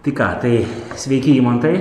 [0.00, 0.62] Tai ką, tai
[0.96, 1.74] sveiki įmantai.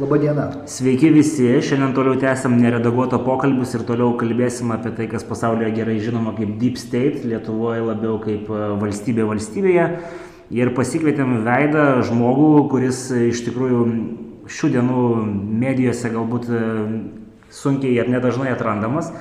[0.00, 0.46] Labadiena.
[0.64, 5.98] Sveiki visi, šiandien toliau tęsiam neredaguoto pokalbius ir toliau kalbėsim apie tai, kas pasaulyje gerai
[6.00, 9.84] žinoma kaip Deep State, Lietuvoje labiau kaip e, valstybė valstybėje.
[10.56, 13.84] Ir pasikvietėm veidą žmogų, kuris iš tikrųjų
[14.48, 15.04] šių dienų
[15.66, 16.64] medijose galbūt e,
[17.52, 19.12] sunkiai ir nedažnai atrandamas,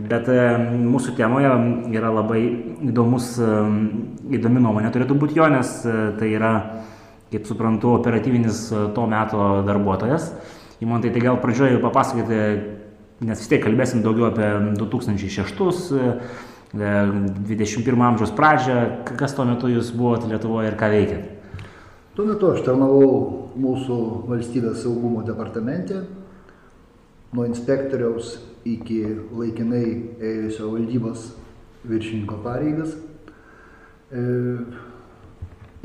[0.00, 0.40] bet e,
[0.80, 1.52] mūsų temoje
[1.92, 2.40] yra labai
[2.88, 3.34] įdomus,
[4.32, 6.56] įdomi nuomonė turėtų būti jo, nes tai yra
[7.32, 10.30] kaip suprantu, operatyvinis e, to meto darbuotojas.
[10.84, 12.40] Įmontai, tai gal pradžioje papasakoti,
[13.24, 15.62] nes vis tiek kalbėsim daugiau apie 2006,
[16.76, 18.76] 21 e, amžiaus pradžią,
[19.16, 21.32] kas tuo metu jūs buvote Lietuvoje ir ką veikėte.
[22.16, 23.08] Tuo metu aš tarnavau
[23.60, 23.96] mūsų
[24.28, 26.04] valstybės saugumo departamente,
[27.36, 29.02] nuo inspektoriaus iki
[29.36, 29.84] laikinai
[30.20, 31.26] ėjusio valdybos
[31.86, 32.96] viršininko pareigas.
[34.10, 34.22] E,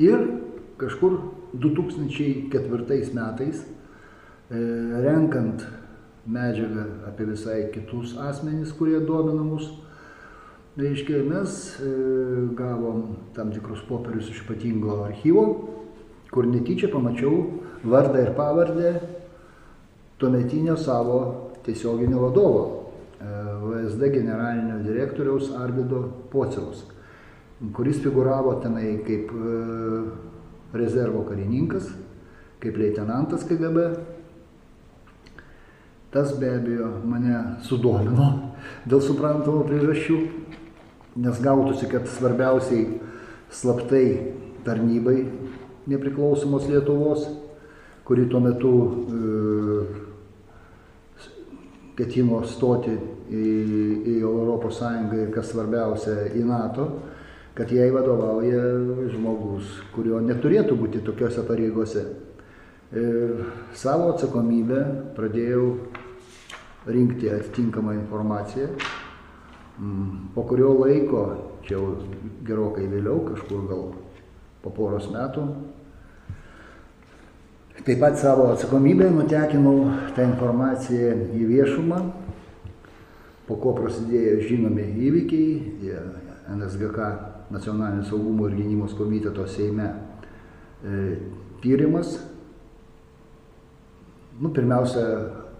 [0.02, 0.23] ir
[0.81, 1.20] kažkur
[1.53, 3.62] 2004 metais,
[4.49, 4.58] e,
[5.05, 5.66] renkant
[6.26, 9.71] medžiagą apie visai kitus asmenys, kurie domina mus,
[10.77, 11.91] reiškia, mes e,
[12.57, 15.46] gavom tam tikrus popierius iš ypatingo archyvo,
[16.32, 18.93] kur netyčia pamačiau vardą ir pavardę
[20.21, 21.20] tuometinio savo
[21.65, 22.63] tiesioginio vadovo,
[23.20, 23.26] e,
[23.65, 26.85] VSD generalinio direktoriaus Arvido Pociaus,
[27.74, 29.34] kuris figuravo tenai kaip
[30.74, 31.90] rezervo karininkas,
[32.62, 33.86] kaip leitenantas KGB.
[36.12, 38.27] Tas be abejo mane sudomino
[38.84, 40.18] dėl suprantamų priežasčių,
[41.24, 42.88] nes gautųsi, kad svarbiausiai
[43.52, 44.05] slaptai
[44.66, 45.24] tarnybai
[45.88, 47.26] nepriklausomos Lietuvos,
[48.04, 49.22] kuri tuo metu e,
[51.99, 52.94] ketino stoti
[53.32, 53.46] į,
[54.04, 56.88] į Europos Sąjungą ir kas svarbiausia į NATO,
[57.54, 58.62] kad jai vadovauja
[59.12, 62.05] žmogus, kurio neturėtų būti tokiuose pareigose.
[62.91, 64.80] Ir e, savo atsakomybę
[65.16, 65.66] pradėjau
[66.91, 68.69] rinkti atitinkamą informaciją,
[69.80, 71.25] mm, po kurio laiko,
[71.68, 71.92] čia jau
[72.48, 73.86] gerokai vėliau, kažkur gal
[74.64, 75.46] po poros metų,
[77.86, 82.02] taip pat savo atsakomybę nutekinau tą informaciją į viešumą,
[83.48, 85.52] po ko prasidėjo žinomi įvykiai,
[86.52, 89.89] NSGK nacionalinio saugumo ir gynybos komiteto Seime
[90.84, 91.17] e,
[91.62, 92.17] tyrimas,
[94.41, 95.06] nu, pirmiausia,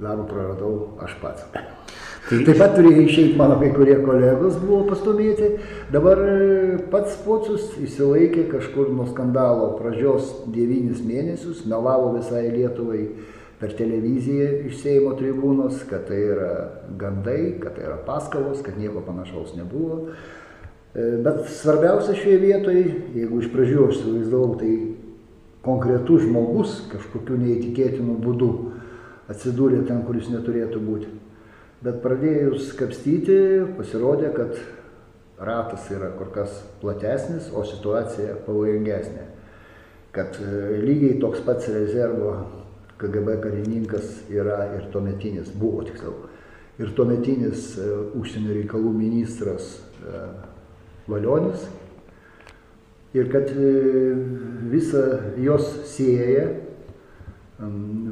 [0.02, 0.74] darbą praradau
[1.06, 1.46] aš pats.
[1.52, 2.38] Tai...
[2.46, 5.52] Taip pat turėjo išeiti mano kai kurie kolegos, buvo pastumėti.
[5.94, 13.03] Dabar e, pats pocius įsilaikė kažkur nuo skandalo pradžios devynis mėnesius, melavo visai Lietuvai
[13.62, 16.53] per televiziją iš Seimo tribūnos, kad tai yra
[17.02, 20.13] gandai, kad tai yra paskalos, kad nieko panašaus nebuvo.
[20.91, 22.84] E, bet svarbiausia šioje vietoje,
[23.16, 24.72] jeigu iš pradžių aš įsivaizdavau, tai
[25.63, 28.50] konkretus žmogus kažkokiu neįtikėtinu būdu
[29.31, 31.12] atsidūrė ten, kuris neturėtų būti.
[31.81, 33.38] Bet pradėjus kapstyti,
[33.78, 34.59] pasirodė, kad
[35.41, 39.29] ratas yra kur kas platesnis, o situacija pavojingesnė.
[40.12, 42.35] Kad e, lygiai toks pats rezervo
[43.00, 46.28] KGB karininkas yra ir tuometinis, buvo tiksliau,
[46.84, 47.88] ir tuometinis e,
[48.19, 49.78] užsienio reikalų ministras
[51.12, 51.68] Valionis
[53.14, 54.14] ir kad e,
[54.72, 56.48] visa jos sieja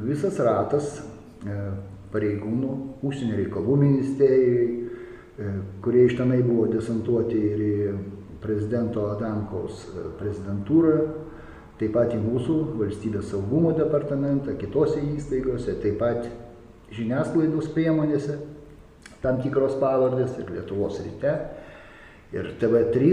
[0.04, 1.56] visas ratas e,
[2.12, 2.74] pareigūnų
[3.06, 4.66] užsienio reikalų ministerijai,
[5.40, 7.74] e, kurie iš tenai buvo desantuoti ir į
[8.42, 9.86] prezidento Adamkaus
[10.20, 10.94] prezidentūrą,
[11.80, 16.28] taip pat į mūsų valstybės saugumo departamentą, kitose įstaigose, taip pat
[16.92, 18.36] žiniasklaidos priemonėse,
[19.24, 21.34] tam tikros pavardės ir Lietuvos ryte
[22.36, 23.12] ir TV3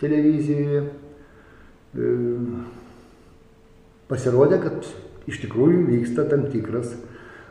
[0.00, 2.12] televizijoje e,
[4.08, 4.88] pasirodė, kad
[5.28, 6.94] iš tikrųjų vyksta tam tikras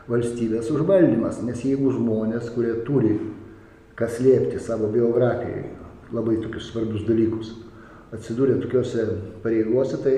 [0.08, 3.14] valstybės užvaldymas, nes jeigu žmonės, kurie turi
[3.98, 5.66] kas liepti savo biografijoje,
[6.14, 7.52] labai tokius svarbius dalykus,
[8.14, 9.04] atsidūrė tokiuose
[9.42, 10.14] pareigose, tai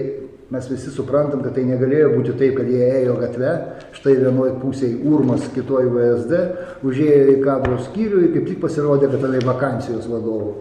[0.50, 3.53] mes visi suprantam, kad tai negalėjo būti taip, kad jie ėjo gatve,
[3.95, 6.41] štai vienoj pusėje urmas, kitoj VSD,
[6.86, 10.54] užėjo į kadro skyrių ir kaip tik pasirodė, kad tenai vakancijos vadovų.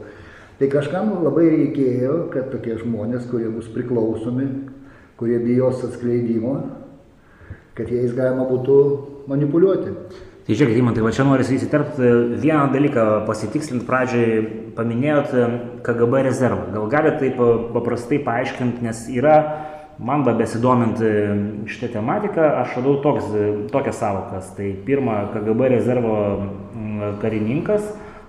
[0.60, 4.50] Tai kažkam labai reikėjo, kad tokie žmonės, kurie bus priklausomi,
[5.20, 6.58] kurie bijos atskleidimo,
[7.78, 8.80] kad jais galima būtų
[9.32, 9.96] manipuliuoti.
[10.50, 12.12] Tai žiūrėkit, Imantai, va čia noriu įsiterpti
[12.42, 14.38] vieną dalyką, pasitikslinti pradžiai,
[14.78, 15.34] paminėjot
[15.86, 16.72] KGB rezervą.
[16.74, 17.42] Gal galite taip
[17.76, 19.36] paprastai paaiškinti, nes yra,
[20.00, 21.02] man be besidomint
[21.70, 23.32] šitą tematiką, aš radau toks,
[23.72, 24.54] tokias savokas.
[24.56, 26.16] Tai pirma, KGB rezervo
[27.22, 27.84] karininkas,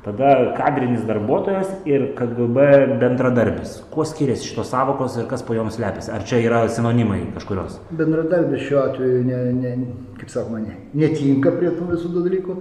[0.05, 2.67] tada kadrinis darbuotojas ir KGB
[3.01, 3.81] bendradarbis.
[3.93, 6.13] Kuo skiriasi šitos savokos ir kas po joms slepiasi?
[6.15, 7.79] Ar čia yra sinonimai kažkurios?
[7.91, 9.75] Bendradarbis šiuo atveju, ne, ne,
[10.21, 12.59] kaip sakoma, ne, netinka prie tų visų dalykų.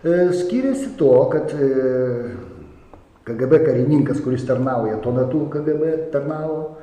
[0.00, 1.70] E, skiriasi to, kad e,
[3.28, 6.79] KGB karininkas, kuris tarnauja, tuo metu KGB tarnavo,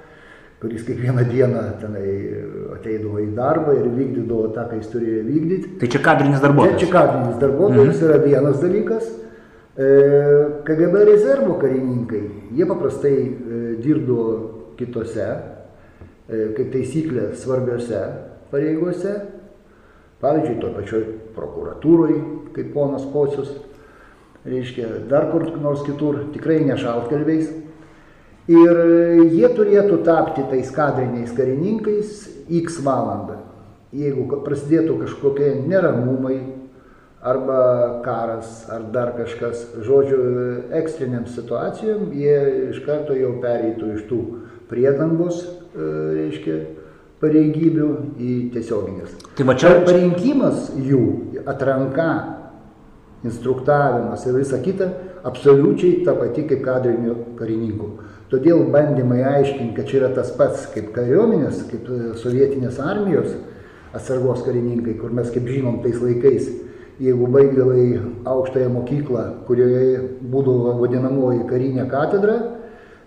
[0.62, 2.10] kuris kiekvieną dieną tenai
[2.74, 5.74] ateidavo į darbą ir vykdydavo tą, ką jis turėjo vykdyti.
[5.82, 6.80] Tai čia kadrinis darbuotojas.
[6.80, 8.08] Čia, čia kadrinis darbuotojas mhm.
[8.08, 9.12] yra vienas dalykas.
[9.78, 9.90] E,
[10.66, 12.24] KGB rezervo karininkai,
[12.58, 14.26] jie paprastai e, dirbdavo
[14.80, 15.28] kitose,
[16.26, 18.02] e, kaip taisyklė, svarbiose
[18.50, 19.14] pareigose.
[20.18, 21.04] Pavyzdžiui, to pačioj
[21.36, 22.18] prokuratūroje,
[22.56, 23.52] kaip ponas Pocius,
[24.50, 27.52] reiškia, dar kur nors kitur, tikrai ne šaltkalviais.
[28.48, 28.78] Ir
[29.28, 33.42] jie turėtų tapti tais kadriniais karininkais X valandą.
[33.92, 36.38] Jeigu prasidėtų kažkokie neramumai
[37.20, 40.20] arba karas ar dar kažkas, žodžiu,
[40.80, 42.38] ekstriniam situacijom, jie
[42.70, 44.22] iš karto jau pereitų iš tų
[44.72, 45.88] priedangos, e,
[46.22, 46.58] reiškia,
[47.20, 47.90] pareigybių
[48.22, 49.16] į tiesioginės.
[49.36, 51.04] Tai va čia parinkimas jų,
[51.50, 52.10] atranka,
[53.26, 54.92] instruktavimas ir visa kita
[55.26, 57.90] absoliučiai ta pati kaip kadrinių karininkų.
[58.32, 63.32] Todėl bandymai aiškinti, kad čia yra tas pats kaip kariuomenės, kaip e, sovietinės armijos
[63.96, 66.50] atsargos karininkai, kur mes kaip žinom tais laikais,
[67.00, 67.86] jeigu baigdavai
[68.28, 72.40] aukštąją mokyklą, kurioje būdavo vadinamoji karinė katedra,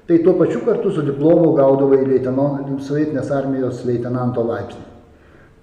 [0.08, 2.00] tai tuo pačiu kartu su diplomu gaudavai
[2.81, 4.87] sovietinės armijos leitenanto laipsnį.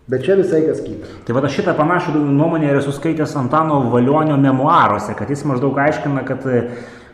[0.08, 1.10] Bet čia visai kas kita.
[1.28, 6.46] Tai va šitą panašų nuomonę yra suskaitęs Antano Valionio memoaruose, kad jis maždaug aiškina, kad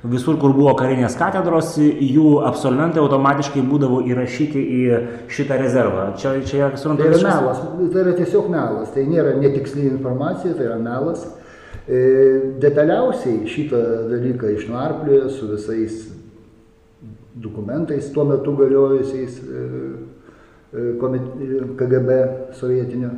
[0.04, 4.82] visur, kur buvo karinės katedros, jų absolventai automatiškai būdavo įrašyti į
[5.32, 6.10] šitą rezervą.
[6.20, 7.06] Čia, čia suprantu.
[7.06, 7.62] Tai yra melas,
[7.94, 11.24] tai yra tiesiog melas, tai nėra netiksli informacija, tai yra melas.
[11.84, 12.02] E,
[12.64, 13.80] detaliausiai šitą
[14.12, 16.04] dalyką išnarplioja su visais
[17.34, 19.64] dokumentais tuo metu galiojusiais e,
[20.74, 20.84] e
[21.80, 22.20] KGB
[22.60, 23.16] sovietinio.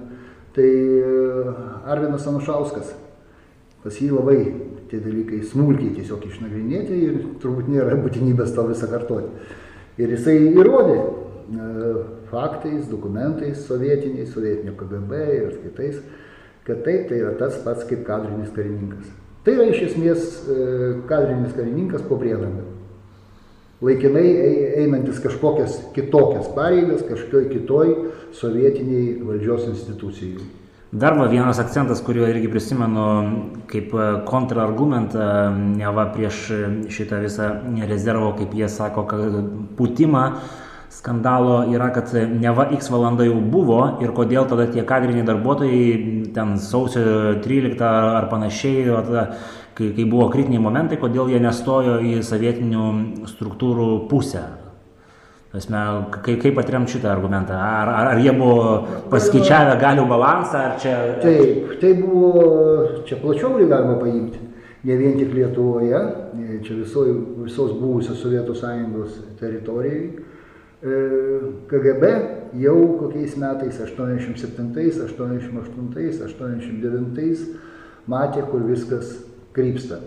[0.56, 2.94] Tai e, Arvinas Anušauskas,
[3.84, 4.40] pas jį labai
[4.92, 9.54] tie dalykai smulkiai tiesiog išnagrinėti ir turbūt nėra būtinybės to visą kartoti.
[10.02, 11.68] Ir jisai įrodė e,
[12.32, 16.02] faktais, dokumentais sovietiniais, sovietinio KGB ir kitais,
[16.68, 19.12] kad taip, tai yra tas pats kaip kadrinis karininkas.
[19.46, 20.60] Tai yra iš esmės e,
[21.10, 22.66] kadrinis karininkas po priedangą.
[23.86, 24.28] Laikinai
[24.82, 27.90] einantis kažkokias kitokias pareigas, kažkokioj kitoj
[28.34, 30.46] sovietiniai valdžios institucijai.
[30.96, 33.06] Dar va vienas akcentas, kuriuo irgi prisimenu
[33.68, 35.26] kaip e, kontrargumentą,
[35.76, 36.38] neva prieš
[36.96, 37.50] šitą visą
[37.90, 39.36] rezervo, kaip jie sako, kad
[39.76, 40.24] putimą
[40.96, 46.56] skandalo yra, kad neva X valanda jau buvo ir kodėl tada tie kadriniai darbuotojai ten
[46.64, 47.04] sausio
[47.44, 48.86] 13 ar panašiai,
[49.76, 52.94] kai, kai buvo kritiniai momentai, kodėl jie nestojo į sovietinių
[53.36, 54.48] struktūrų pusę.
[55.56, 55.82] Asme,
[56.26, 57.56] kaip, kaip atrem šitą argumentą?
[57.56, 58.66] Ar, ar, ar jie buvo
[59.12, 60.96] paskaičiavę galių balansą, ar čia...
[61.24, 62.42] Taip, tai buvo,
[63.08, 64.42] čia plačiau galima paimti,
[64.84, 66.02] ne vien tik Lietuvoje,
[66.66, 67.06] čia viso,
[67.46, 70.02] visos buvusios Sovietų sąjungos teritorijai.
[70.86, 70.98] E,
[71.72, 72.12] KGB
[72.60, 74.76] jau kokiais metais, 87,
[75.08, 77.48] 88, 89,
[78.12, 79.16] matė, kur viskas
[79.56, 80.02] krypsta.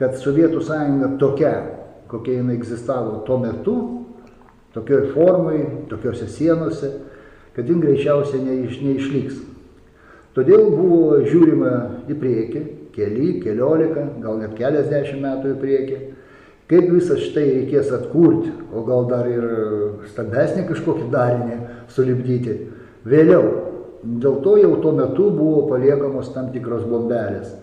[0.00, 1.54] Kad Sovietų sąjunga tokia,
[2.08, 3.76] kokia jinai egzistavo tuo metu,
[4.76, 6.92] tokioj formai, tokiuose sienose,
[7.56, 9.38] kad jin greičiausiai neiš, neišliks.
[10.36, 11.72] Todėl buvo žiūrima
[12.12, 16.00] į priekį, keli, keliolika, gal net keliasdešimt metų į priekį,
[16.68, 19.46] kaip visą šitai reikės atkurti, o gal dar ir
[20.10, 21.60] stambesnį kažkokį darinį
[21.94, 22.58] sulibdyti
[23.08, 23.46] vėliau.
[24.06, 27.54] Dėl to jau tuo metu buvo paliekamos tam tikros bombelės.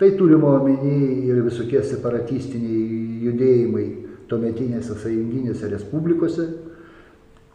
[0.00, 3.88] Tai turimo omeny ir visokie separatistiniai judėjimai
[4.30, 6.46] tuometinėse sąjunginėse respublikose,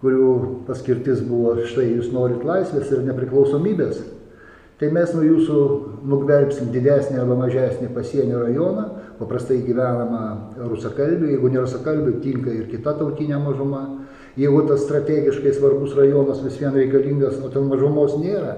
[0.02, 0.32] kurių
[0.68, 4.04] paskirtis buvo štai jūs norit laisvės ir nepriklausomybės,
[4.80, 5.60] tai mes nuo jūsų
[6.12, 8.86] nugvelbsim didesnį arba mažesnį pasienio rajoną,
[9.22, 10.24] paprastai gyvenama
[10.60, 13.86] rusakalbių, jeigu ne rusakalbių, tinka ir kita tautinė mažuma.
[14.36, 18.58] Jeigu tas strategiškai svarbus rajonas vis vien reikalingas, o ten mažumos nėra,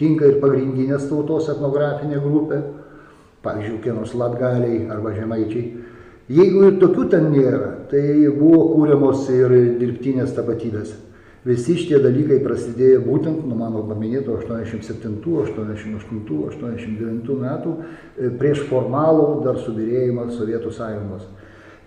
[0.00, 2.62] tinka ir pagrindinės tautos etnografinė grupė,
[3.44, 5.66] pavyzdžiui, kokie nors latgaliai arba žemaičiai
[6.28, 8.02] Jeigu ir tokių ten nėra, tai
[8.36, 10.92] buvo kūriamos ir dirbtinės tapatybės.
[11.48, 19.28] Visi šitie dalykai prasidėjo būtent nuo mano paminėto 87, 88, 89 metų e, prieš formalų
[19.46, 21.24] dar subirėjimą Sovietų sąjungos.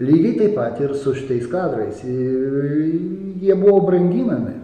[0.01, 2.01] Lygiai taip pat ir su šitais kadrais.
[2.01, 4.55] Jie buvo branginami.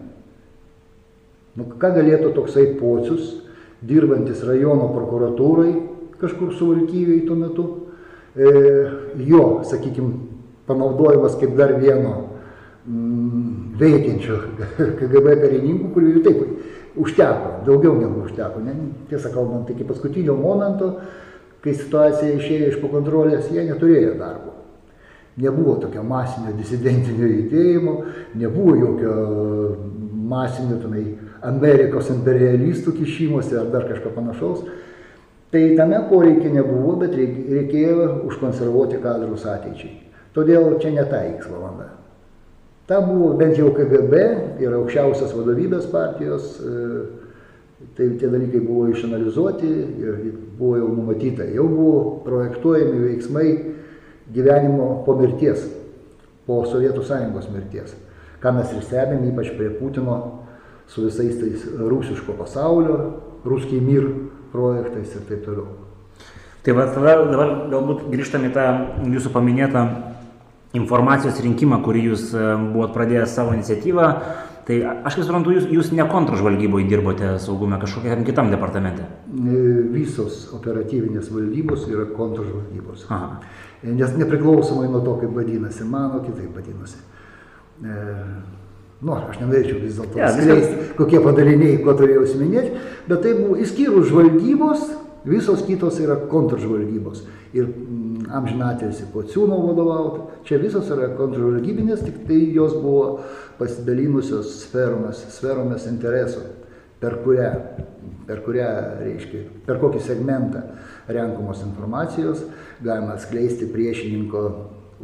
[1.58, 3.36] Nu, ką galėtų toksai pocius,
[3.86, 5.76] dirbantis rajono prokuratūrai,
[6.18, 7.68] kažkur suvalkyviai tuo metu,
[8.38, 10.14] jo, sakykime,
[10.68, 12.14] panaudojimas kaip dar vieno
[12.86, 14.40] mm, veikiančio
[15.00, 16.44] KGB karininkų, kurių jų taip
[16.98, 18.62] užteko, daugiau negu užteko.
[18.66, 18.76] Ne,
[19.10, 20.94] tiesą kalbant, iki paskutinio momento,
[21.64, 24.56] kai situacija išėjo iš po kontrolės, jie neturėjo darbo.
[25.38, 27.94] Nebuvo tokio masinio disidentinio judėjimo,
[28.42, 29.16] nebuvo jokio
[30.28, 31.04] masinio tenai
[31.46, 34.66] Amerikos imperialistų kišimuose ar dar kažko panašaus.
[35.52, 39.94] Tai tame poreikia nebuvo, bet reikėjo užkonservuoti kadrus ateičiai.
[40.36, 41.88] Todėl čia ne ta X valanda.
[42.88, 44.20] Ta buvo bent jau KGB
[44.64, 46.84] ir aukščiausias vadovybės partijos, e,
[47.96, 49.72] tai tie dalykai buvo išanalizuoti
[50.04, 50.20] ir
[50.60, 53.50] buvo jau numatyta, jau buvo projektuojami veiksmai
[54.36, 55.66] gyvenimo po mirties,
[56.48, 57.96] po Sovietų Sąjungos mirties,
[58.44, 60.18] ką mes ir stebėm, ypač prie Putino
[60.88, 62.98] su visais tais rusiško pasaulio,
[63.48, 64.08] ruskiai mir
[64.52, 65.68] projektais ir taip toliau.
[66.66, 68.66] Tai va, tada dabar galbūt grįžtame į tą
[69.08, 69.86] jūsų paminėtą
[70.76, 74.08] informacijos rinkimą, kurį jūs e, buvot pradėjęs savo iniciatyvą.
[74.68, 74.78] Tai
[75.08, 79.06] aš kaip suprantu, jūs, jūs ne kontržvalgyboje dirbote saugume, kažkokiam kitam departamente?
[79.32, 79.62] E,
[79.94, 83.06] visos operatyvinės valdybos yra kontržvalgybos.
[83.08, 83.38] Aha.
[83.80, 87.00] E, nes nepriklausomai nuo to, kaip vadinasi, mano kitaip vadinasi.
[87.80, 87.96] E,
[89.02, 93.58] nu, aš nenorėčiau vis dėlto ja, skleisti, kokie padaliniai, ko turėjau užsiminėti, bet tai buvo
[93.62, 94.88] įskyrus žvalgybos,
[95.28, 97.26] visos kitos yra kontržvalgybos.
[97.56, 97.70] Ir
[98.34, 100.24] amžinatėsi Pociūno vadovauti.
[100.48, 103.22] Čia visos yra kontržvalgybinės, tik tai jos buvo
[103.60, 106.44] pasidalinusios sferomis, sferomis interesų,
[107.02, 107.52] per kurią,
[108.28, 108.70] per kurią,
[109.04, 110.64] reiškia, per kokį segmentą
[111.08, 112.44] renkamos informacijos
[112.84, 114.44] galima atskleisti priešininko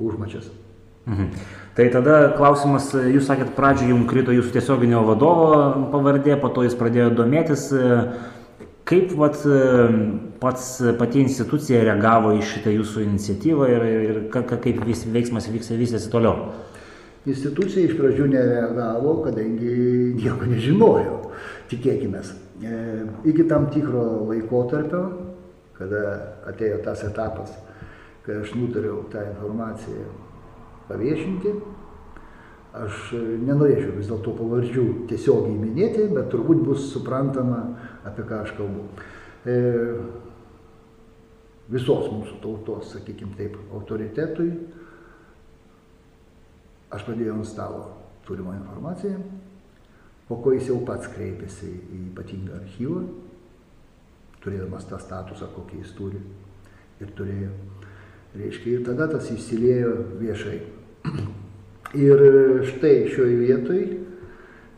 [0.01, 0.49] užmačias.
[1.07, 1.29] Mhm.
[1.73, 5.47] Tai tada klausimas, jūs sakėt, pradžioje jums krito jūsų tiesioginio vadovo
[5.89, 7.71] pavardė, po to jis pradėjo domėtis,
[8.83, 9.37] Kaip vat,
[10.43, 10.65] pats
[10.99, 16.49] pati institucija reagavo į šitą jūsų iniciatyvą ir, ir ka, kaip vis, veiksmas vystėsi toliau?
[17.23, 19.71] Institucija iš pradžių nereagavo, kadangi
[20.17, 21.15] nieko nežinojo,
[21.71, 22.25] tikėkime.
[22.59, 22.81] E,
[23.31, 25.05] iki tam tikro laikotarpio,
[25.79, 26.03] kada
[26.51, 27.55] atėjo tas etapas,
[28.27, 30.09] kai aš nutariau tą informaciją
[30.89, 31.55] paviešinti,
[32.73, 33.11] Aš
[33.45, 37.59] nenorėčiau vis dėlto pavardžių tiesiogiai minėti, bet turbūt bus suprantama,
[38.01, 38.85] apie ką aš kalbu.
[39.45, 39.57] E,
[41.69, 44.49] visos mūsų tautos, sakykime taip, autoritetui
[46.93, 47.83] aš padėjau ant stalo
[48.25, 49.21] turimą informaciją,
[50.25, 53.03] po ko jis jau pats kreipėsi į ypatingą archyvą,
[54.41, 56.25] turėdamas tą statusą, kokį jis turi
[57.05, 57.53] ir turėjo.
[58.33, 60.57] Reiškia, ir tada tas įsilėjo viešai.
[61.93, 62.21] Ir
[62.65, 63.81] štai šioj vietoj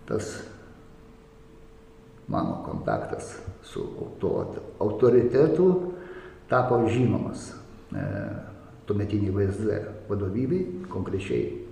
[0.10, 0.34] tas
[2.28, 3.86] mano kontaktas su
[4.80, 5.70] autoritetu
[6.50, 7.54] tapo žinomas
[7.96, 8.04] e,
[8.86, 11.64] tuometiniai VSD vadovybei, konkrečiai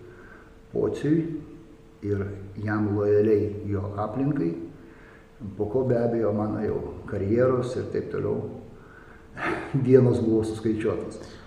[0.71, 1.19] Pociui
[2.01, 2.23] ir
[2.63, 4.53] jam lojaliai jo aplinkai,
[5.57, 6.79] po ko be abejo mano jau
[7.11, 8.39] karjeros ir taip toliau
[9.85, 11.42] dienos buvo suskaičiuotos.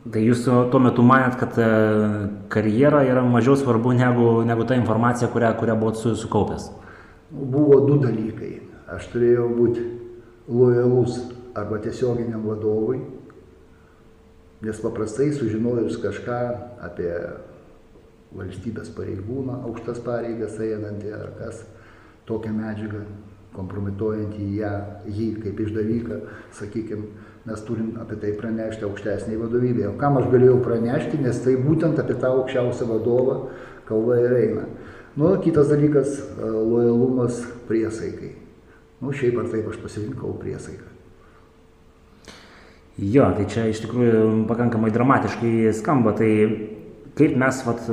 [0.00, 1.66] Tai jūs tuo metu manėt, kad e,
[2.52, 6.70] karjera yra mažiau svarbu negu, negu ta informacija, kurią, kurią buvot su, sukaupęs?
[7.30, 8.54] Buvo du dalykai.
[8.90, 9.84] Aš turėjau būti
[10.48, 11.20] lojalus
[11.54, 13.02] arba tiesioginiam vadovui,
[14.64, 16.40] nes paprastai sužinojus kažką
[16.88, 17.12] apie
[18.34, 21.60] valstybės pareigūną, aukštas pareigas einantį ar kas,
[22.28, 23.04] tokią medžiagą,
[23.52, 24.72] kompromituojantį ją,
[25.10, 26.20] jį kaip išdavyką,
[26.56, 27.10] sakykime,
[27.48, 29.88] mes turim apie tai pranešti aukštesniai vadovybei.
[29.88, 33.40] O kam aš galėjau pranešti, nes tai būtent apie tą aukščiausią vadovą
[33.88, 34.68] kalba ir eina.
[35.16, 36.20] Nu, kitas dalykas-
[36.72, 38.34] lojalumas priesaikai.
[39.00, 40.86] Nu, šiaip ar taip aš pasirinkau priesaiką.
[42.98, 46.12] Jo, tai čia iš tikrųjų pakankamai dramatiškai skamba.
[46.12, 46.30] Tai
[47.16, 47.86] kaip mes vat,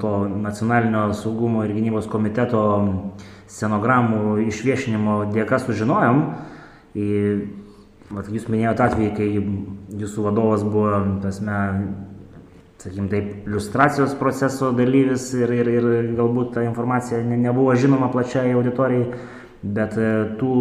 [0.00, 2.62] to nacionalinio saugumo ir gynybos komiteto
[3.50, 6.22] scenogramų išviešinimo dėka sužinojom,
[8.10, 9.26] Vat jūs minėjote atvejį, kai
[10.00, 11.58] jūsų vadovas buvo, tasme,
[12.82, 18.50] sakykim, taip, iliustracijos proceso dalyvis ir, ir, ir galbūt ta informacija ne, nebuvo žinoma plačiai
[18.56, 19.04] auditorijai,
[19.62, 20.08] bet e,
[20.40, 20.54] tų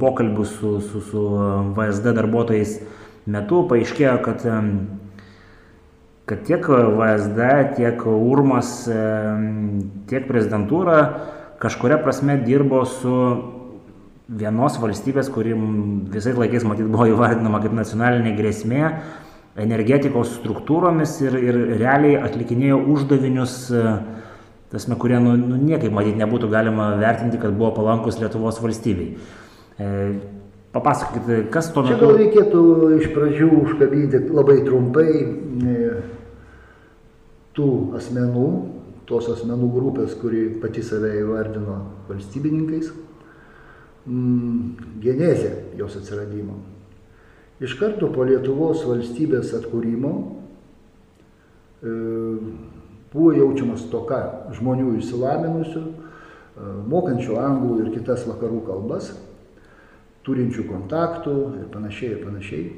[0.00, 1.22] pokalbių su, su, su
[1.76, 2.80] VSD darbuotojais
[3.30, 4.46] metu paaiškėjo, kad,
[6.26, 6.66] kad tiek
[6.98, 8.72] VSD, tiek URMAS,
[10.10, 10.98] tiek prezidentūra
[11.62, 13.14] kažkuria prasme dirbo su
[14.28, 15.54] vienos valstybės, kuri
[16.12, 18.84] visais laikais matyt buvo įvardinama kaip nacionalinė grėsmė,
[19.58, 23.94] energetikos struktūromis ir, ir realiai atlikinėjo uždavinius, e,
[24.72, 29.14] tasme, kurie nu, nu, niekaip matyt nebūtų galima vertinti, kad buvo palankus Lietuvos valstybei.
[29.80, 29.92] E,
[30.68, 31.96] Papasakokite, kas Čia metu.
[32.02, 32.62] gal reikėtų
[32.98, 35.76] iš pradžių užkabinti labai trumpai e,
[37.56, 38.48] tų asmenų,
[39.08, 41.78] tos asmenų grupės, kuri pati save įvardino
[42.10, 42.92] valstybininkais,
[44.06, 46.58] mm, genezė jos atsiradimo.
[47.58, 50.12] Iš karto po Lietuvos valstybės atkūrimo
[51.82, 51.94] e,
[53.10, 54.20] buvo jaučiamas toka
[54.54, 59.10] žmonių išsilavinusių, e, mokančių anglų ir kitas vakarų kalbas,
[60.26, 62.68] turinčių kontaktų ir panašiai ir panašiai.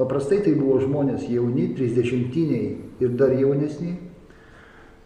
[0.00, 2.68] Paprastai tai buvo žmonės jauni, trisdešimtiniai
[3.04, 3.98] ir dar jaunesni.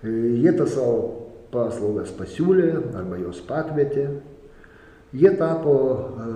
[0.04, 0.14] E,
[0.45, 4.07] Jie tas savo paslaugas pasiūlė arba jos pakvietė.
[5.14, 5.75] Jie tapo
[6.18, 6.30] e,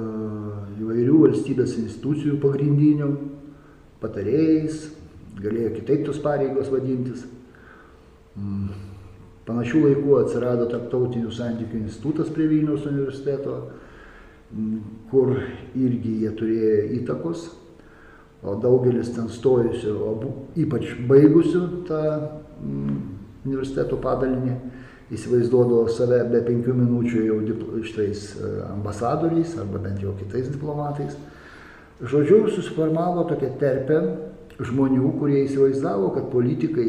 [0.79, 3.09] įvairių valstybės institucijų pagrindinių
[4.03, 4.85] patarėjais,
[5.43, 7.25] galėjo kitaip tos pareigos vadintis.
[8.39, 8.87] Mm.
[9.49, 13.55] Panašių laikų atsirado Tarptautinių santykių institutas prie Vilniaus universiteto,
[14.53, 14.81] mm,
[15.11, 15.33] kur
[15.73, 17.47] irgi jie turėjo įtakos,
[18.45, 22.03] o daugelis ten stojusių, o ypač baigusių tą
[22.61, 22.99] mm,
[23.49, 24.59] universiteto padalinį,
[25.15, 27.39] įsivaizduodavo save be penkių minučių jau
[27.87, 31.17] šitais e, ambasadoriais arba bent jau kitais diplomatais.
[31.99, 34.03] Žodžiu, susiformavo tokia terpė
[34.63, 36.89] žmonių, kurie įsivaizdavo, kad politikai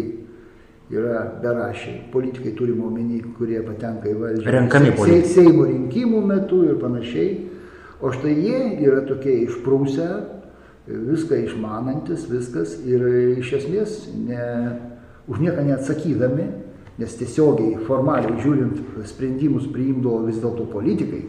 [0.93, 2.03] yra berašiai.
[2.13, 4.53] Politikai turime omeny, kurie patenka į valdžią.
[4.57, 5.33] Renkami politikai.
[5.33, 7.31] Seimo rinkimų metu ir panašiai.
[7.99, 10.07] O štai jie yra tokie išprūsę,
[10.89, 13.03] viską išmanantis, viskas ir
[13.37, 14.45] iš esmės ne,
[15.29, 16.47] už nieką neatsakydami,
[16.99, 21.21] nes tiesiogiai, formaliai žiūrint, sprendimus priimdavo vis dėlto politikai.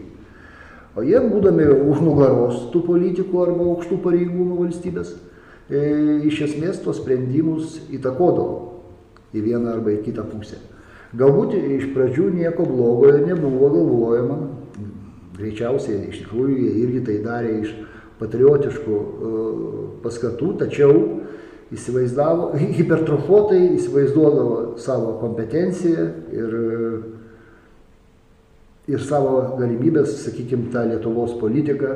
[0.98, 5.12] O jie, būdami už nugaros tų politikų arba aukštų pareigūnų valstybės,
[5.70, 5.82] e,
[6.26, 8.56] iš esmės tos sprendimus įtakodavo
[9.30, 10.58] į vieną arba į kitą pusę.
[11.14, 14.40] Galbūt iš pradžių nieko blogo ir nebuvo galvojama.
[15.38, 17.72] Greičiausiai iš tikrųjų jie irgi tai darė iš
[18.18, 19.30] patriotiškų e,
[20.02, 21.19] paskatų, tačiau
[21.74, 26.56] įsivaizdavo, hipertrofuotai įsivaizduodavo savo kompetenciją ir,
[28.90, 31.94] ir savo galimybės, sakykime, tą Lietuvos politiką,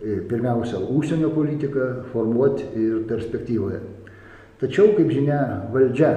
[0.00, 3.82] e, pirmiausia, užsienio politiką formuoti ir perspektyvoje.
[4.60, 5.40] Tačiau, kaip žinia,
[5.72, 6.14] valdžia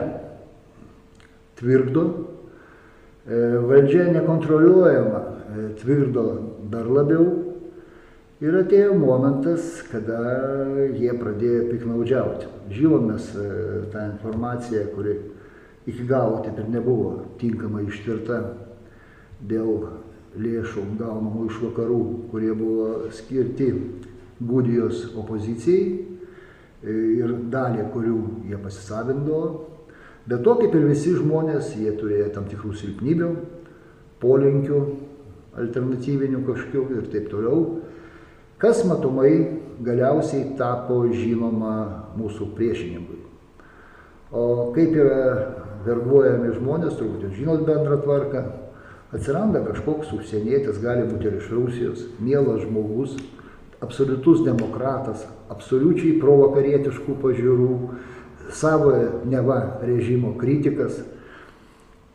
[1.60, 2.06] tvirkdo,
[3.28, 6.28] e, valdžia nekontroliuojama, e, tvirkdo
[6.72, 7.43] dar labiau
[8.44, 10.20] ir atėjo momentas, kada
[10.92, 12.50] jie pradėjo piknaudžiauti.
[12.74, 13.46] Žinom mes e,
[13.94, 15.16] tą informaciją, kuri
[15.88, 18.42] iki galo taip ir nebuvo tinkamai ištirta
[19.48, 19.86] dėl
[20.40, 22.02] lėšų gaunamų iš vakarų,
[22.32, 23.70] kurie buvo skirti
[24.44, 28.18] Gudijos opozicijai e, ir dalį, kurių
[28.50, 29.70] jie pasisavindavo.
[30.28, 33.32] Bet to, kaip ir visi žmonės, jie turėjo tam tikrų silpnybių,
[34.24, 34.84] polinkių,
[35.64, 37.83] alternatyvinių kažkokių ir taip toliau,
[38.64, 39.34] kas matomai
[39.84, 41.76] galiausiai tapo žinoma
[42.16, 43.20] mūsų priešininkui.
[44.32, 45.24] O kaip yra
[45.84, 48.44] verbuojami žmonės, turbūt jūs žinot bendrą tvarką,
[49.14, 53.18] atsiranda kažkoks užsienietis, gali būti ir iš Rusijos, mielas žmogus,
[53.84, 57.74] absoliutus demokratas, absoliučiai provakarietiškų pažiūrų,
[58.56, 58.96] savo
[59.28, 61.04] neva režimo kritikas.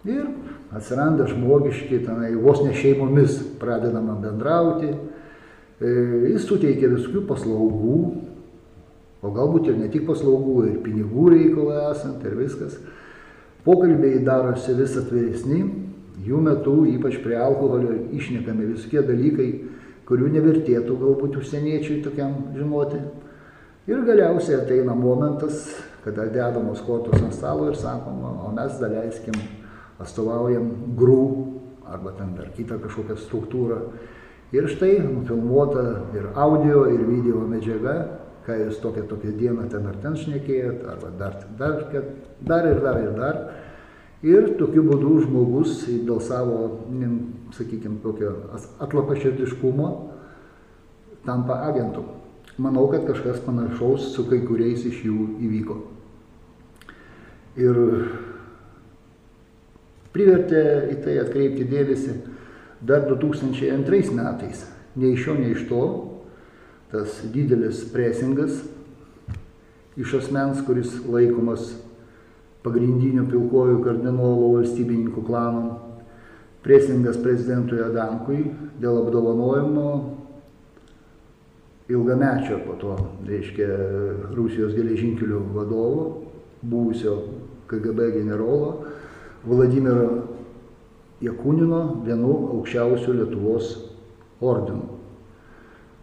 [0.08, 0.24] Ir
[0.72, 4.94] atsiranda žmogiški, tenai vos ne šeimomis pradedama bendrauti.
[5.78, 5.90] E,
[6.32, 7.98] Jis suteikia visokių paslaugų,
[9.22, 12.78] o galbūt ir ne tik paslaugų, ir pinigų reikalą esant ir viskas.
[13.66, 15.60] Pokalbiai darosi vis atviresni,
[16.26, 19.48] jų metu, ypač prie alkoholio, išnekami visokie dalykai,
[20.08, 23.00] kurių nevertėtų galbūt užsieniečiai tokiam žinoti.
[23.88, 25.68] Ir galiausiai ateina momentas,
[26.04, 29.36] kada dedamos kortos ant stalo ir sakoma, o mes daleiskim,
[30.00, 31.22] atstovaujam grų
[31.88, 33.78] arba ten dar kitą kažkokią struktūrą.
[34.52, 35.84] Ir štai nufilmuota
[36.16, 37.96] ir audio, ir video medžiaga,
[38.46, 41.82] ką jūs tokią tokią dieną ten ar ten šnekėjot, arba dar, dar,
[42.40, 43.40] dar ir dar ir dar.
[44.24, 46.80] Ir tokiu būdu žmogus dėl savo,
[47.54, 48.32] sakykime, tokio
[48.82, 49.90] atlapaširdiškumo
[51.28, 52.06] tampa agentu.
[52.58, 55.76] Manau, kad kažkas panašaus su kai kuriais iš jų įvyko.
[57.61, 57.78] Ir
[60.16, 60.64] privertė
[60.96, 62.16] į tai atkreipti dėmesį
[62.80, 64.66] dar 2002 metais.
[64.98, 65.82] Nei iš šio, nei iš to
[66.88, 68.62] tas didelis presingas
[69.98, 71.74] iš asmens, kuris laikomas
[72.62, 75.72] pagrindiniu pilkojų kardinolų valstybininkų klanu,
[76.62, 78.44] presingas prezidentui Adankui
[78.80, 79.88] dėl apdovanojimo
[81.88, 82.94] ilgamečio po to,
[83.26, 83.68] reiškia,
[84.36, 86.06] Rusijos geležinkelių vadovo,
[86.62, 87.16] buvusio
[87.68, 88.72] KGB generolo
[89.46, 90.38] Vladimiro
[91.20, 93.74] Jakunino vienu aukščiausių Lietuvos
[94.40, 94.98] ordinų.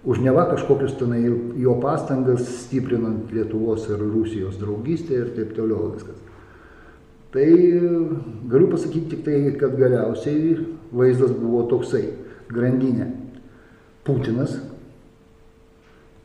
[0.06, 1.23] už neva kažkokius tenai
[1.58, 6.19] jo pastangas stiprinant Lietuvos ir Rusijos draugystę ir taip toliau viskas.
[7.34, 7.47] Tai
[8.51, 10.60] galiu pasakyti tik tai, kad galiausiai
[10.93, 12.06] vaizdas buvo toksai-
[12.56, 13.10] grandinė.
[14.06, 14.60] Putinas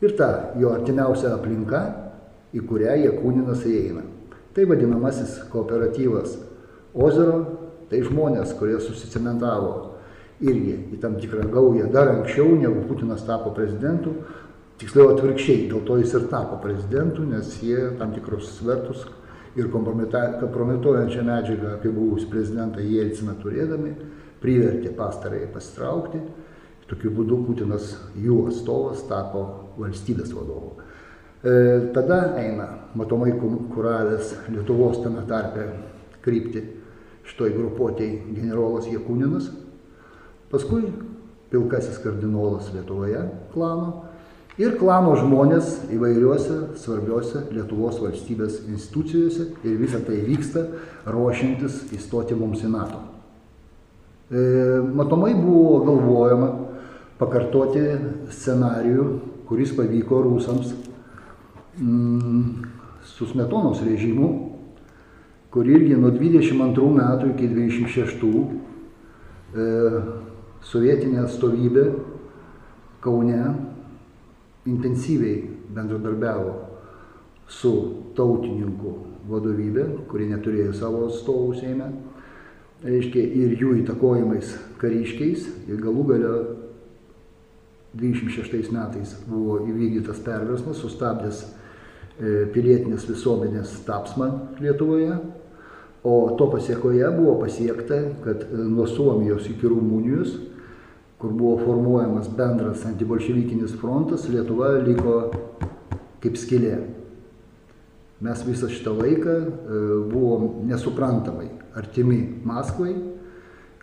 [0.01, 1.81] ir ta jo artimiausia aplinka,
[2.53, 4.03] į kurią Jekūninas įeina.
[4.53, 6.37] Tai vadinamasis kooperatyvas
[6.93, 7.60] Ozero,
[7.91, 9.71] tai žmonės, kurie susicementavo
[10.41, 14.15] irgi į tam tikrą gaują dar anksčiau, negu Putinas tapo prezidentu,
[14.81, 19.03] tiksliau atvirkščiai, dėl to jis ir tapo prezidentu, nes jie tam tikrus svertus
[19.59, 23.93] ir kompromituojančią medžiagą apie buvusį prezidentą Jelciną turėdami
[24.41, 26.23] privertė pastarąjį pasitraukti.
[26.89, 29.43] Tokiu būdu Putinas, jų atstovas, tapo
[29.79, 30.73] valstybės vadovu.
[31.43, 31.53] E,
[31.95, 35.69] tada eina matomai kuravęs Lietuvos tame tarpe
[36.25, 36.65] krypti
[37.31, 39.49] šitoj grupuotėj generolas Jekūninas,
[40.51, 40.83] paskui
[41.51, 44.07] pilkasis kardinolas Lietuvoje klano
[44.59, 50.65] ir klano žmonės įvairiuose svarbiuose Lietuvos valstybės institucijose ir visa tai vyksta
[51.07, 53.01] ruošiantis įstoti mums į NATO.
[54.31, 54.43] E,
[54.95, 56.51] matomai buvo galvojama
[57.19, 57.85] pakartoti
[58.31, 59.07] scenarijų,
[59.47, 60.71] kuris pavyko rusams
[61.79, 62.45] mm,
[63.07, 64.50] su Smetonos režimu,
[65.51, 69.65] kur irgi nuo 22 metų iki 26 e,
[70.63, 71.85] sovietinė atstovybė
[73.01, 73.39] Kaune
[74.69, 75.41] intensyviai
[75.73, 76.51] bendradarbiavo
[77.51, 77.71] su
[78.15, 78.91] tautininkų
[79.31, 81.87] vadovybė, kuri neturėjo savo atstovų Seime,
[82.85, 85.47] reiškia ir jų įtakojimais kariškiais.
[85.67, 86.35] Ir galų galę
[87.97, 91.41] 26 metais buvo įvykdytas perversmas, sustabdęs
[92.21, 94.27] E, pilietinės visuomenės tapsmą
[94.61, 95.15] Lietuvoje,
[96.03, 100.37] o to pasiekoje buvo pasiekta, kad e, nuo Suomijos iki Rumunijos,
[101.21, 105.19] kur buvo formuojamas bendras antibolševikinis frontas, Lietuva liko
[106.21, 106.79] kaip skilė.
[108.21, 109.45] Mes visą šitą laiką e,
[110.09, 112.95] buvom nesuprantamai artimi Maskvai,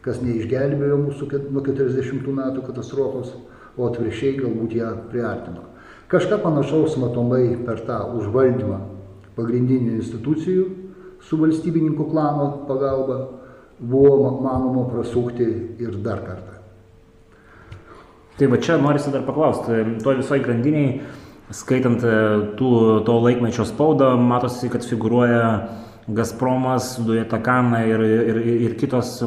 [0.02, 3.32] kas neišgelbėjo mūsų nuo 40 metų katastrofos,
[3.78, 5.68] o atvirkščiai galbūt ją priartino.
[6.10, 8.78] Kažką panašaus matomai per tą užvaldymą
[9.36, 10.64] pagrindinių institucijų
[11.28, 13.18] su valstybininkų klano pagalba
[13.78, 15.46] buvo manoma prasukti
[15.78, 16.56] ir dar kartą.
[18.38, 21.00] Tai va čia norisi dar paklausti, to visoji grandiniai,
[21.54, 22.16] skaitant e,
[22.58, 22.70] tų,
[23.06, 25.44] to laikmečio spaudą, matosi, kad figuruoja
[26.08, 28.38] Gazpromas, Dujetakana ir, ir,
[28.68, 29.18] ir kitos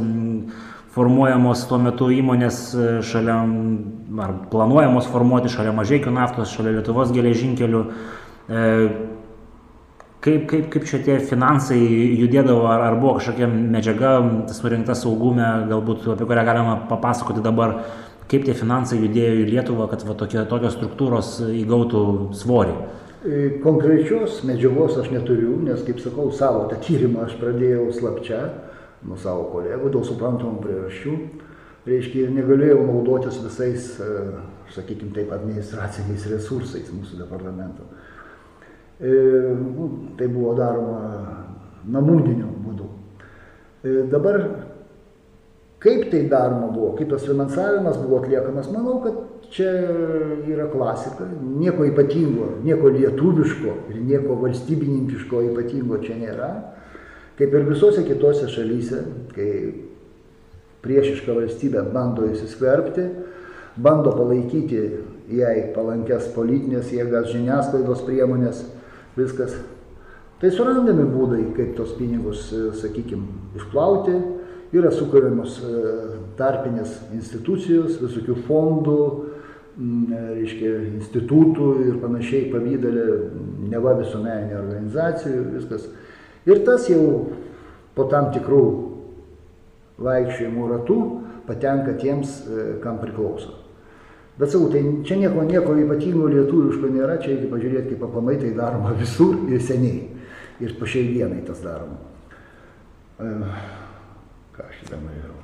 [0.96, 3.38] formuojamos tuo metu įmonės e, šalia,
[4.26, 7.84] ar planuojamos formuoti šalia Mažiekių naftos, šalia Lietuvos geležinkelių.
[10.22, 14.12] Kaip, kaip, kaip šitie finansai judėdavo, ar, ar buvo kažkokia medžiaga
[14.54, 17.80] surinkta saugume, galbūt apie kurią galima papasakoti dabar,
[18.30, 21.32] kaip tie finansai judėjo į Lietuvą, kad va, tokie, tokios struktūros
[21.64, 22.04] įgautų
[22.38, 22.76] svorį.
[23.22, 28.44] E, konkrečios medžiagos aš neturiu, nes, kaip sakau, savo tą tyrimą aš pradėjau slapčia
[29.10, 31.18] nuo savo kolegų dėl suprantamų priežasčių.
[31.90, 34.38] Reiškia, ir negalėjau naudotis visais, e,
[34.78, 37.90] sakykime taip, administraciniais resursais mūsų departamento.
[39.02, 39.88] Nu,
[40.18, 41.00] tai buvo daroma
[41.90, 42.90] namūdiniu būdu.
[44.12, 44.38] Dabar,
[45.82, 49.72] kaip tai daroma buvo, kaip tas finansavimas buvo atliekamas, manau, kad čia
[50.48, 56.52] yra klasika, nieko ypatingo, nieko lietuviško ir nieko valstybininkiško ypatingo čia nėra.
[57.40, 59.00] Kaip ir visose kitose šalyse,
[59.34, 59.50] kai
[60.86, 63.08] priešiška valstybė bando įsiskverbti,
[63.82, 64.84] bando palaikyti
[65.32, 68.62] jai palankias politinės jėgas, žiniasklaidos priemonės,
[69.18, 69.56] viskas.
[70.42, 73.28] Tai surandami būdai, kaip tos pinigus, e, sakykime,
[73.60, 74.16] išplauti.
[74.74, 75.82] Yra sukūriamos e,
[76.40, 83.06] tarpinės institucijos, visokių fondų, e, reiškia, institutų ir panašiai pavydalė,
[83.70, 85.86] neva visuomeninė organizacijų, viskas.
[86.50, 87.06] Ir tas jau
[87.94, 88.66] po tam tikrų
[90.02, 91.02] vaikščiojimų ratų
[91.46, 92.40] patenka tiems,
[92.82, 93.61] kam priklauso.
[94.40, 98.54] Bet sakau, tai čia nieko, nieko ypatingo lietuviško nėra, čia reikia pažiūrėti, kaip aplamai tai
[98.58, 100.08] daroma visur ir seniai.
[100.62, 102.00] Ir po šiai dienai tas daroma.
[103.20, 103.32] E,
[104.56, 105.38] ką aš šitą norėjau.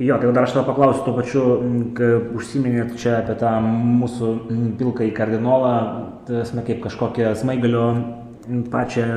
[0.00, 1.42] Jo, tai dar aš tavo paklausiu tuo pačiu,
[2.38, 4.30] užsiminėt čia apie tą mūsų
[4.80, 5.72] pilką į kardinolą,
[6.40, 7.82] esame kaip kažkokią smaigalio
[8.72, 9.08] pačią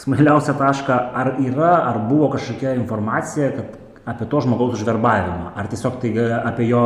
[0.00, 3.76] smailiausią tašką, ar yra, ar buvo kažkokia informacija, kad
[4.08, 6.10] apie to žmogaus užverbavimą, ar tiesiog tai
[6.40, 6.82] apie jo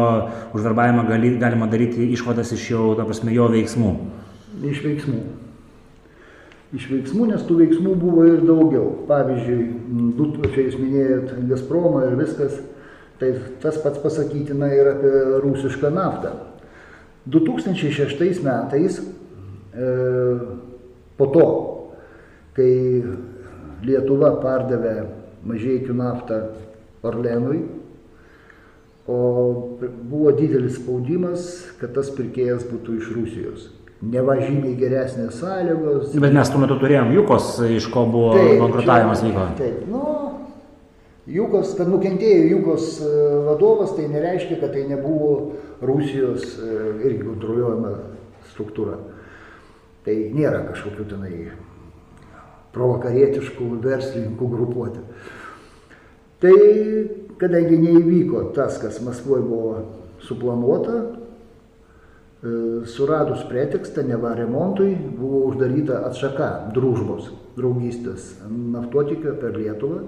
[0.56, 3.94] užverbavimą gali, galima daryti išvadas iš jo, ta prasme, jo veiksmų?
[4.70, 5.20] Iš veiksmų.
[6.74, 8.88] Iš veiksmų, nes tų veiksmų buvo ir daugiau.
[9.06, 9.66] Pavyzdžiui,
[10.18, 12.56] du, čia jūs minėjot Gazpromą ir viskas,
[13.20, 13.30] tai
[13.62, 15.12] tas pats pasakytina ir apie
[15.44, 16.34] rusišką naftą.
[17.30, 19.92] 2006 metais, e,
[21.16, 21.46] po to,
[22.58, 22.72] kai
[23.84, 24.96] Lietuva pardavė
[25.46, 26.40] mažiekių naftą
[27.04, 27.62] Orlenui,
[29.06, 29.18] o
[30.08, 31.48] buvo didelis spaudimas,
[31.80, 33.66] kad tas pirkėjas būtų iš Rusijos.
[34.04, 36.14] Neva žymiai geresnės sąlygos.
[36.20, 39.46] Bet mes tuo metu turėjom Jukos, iš ko buvo bankrutavimas vyko.
[39.60, 40.02] Taip, nu,
[41.30, 43.12] Jukos, kad nukentėjo Jukos e,
[43.46, 46.72] vadovas, tai nereiškia, kad tai nebuvo Rusijos e,
[47.06, 47.94] irgi kontroliuojama
[48.52, 48.98] struktūra.
[50.04, 51.38] Tai nėra kažkokių tenai
[52.74, 55.04] provakarietiškų verslininkų grupuotė.
[56.42, 56.54] Tai
[57.40, 59.74] kadangi neįvyko tas, kas Maskvoje buvo
[60.24, 70.00] suplanuota, e, suradus pretekstą, neva remontui, buvo uždaryta atšaka družbos, draugystės naftotikio per Lietuvą,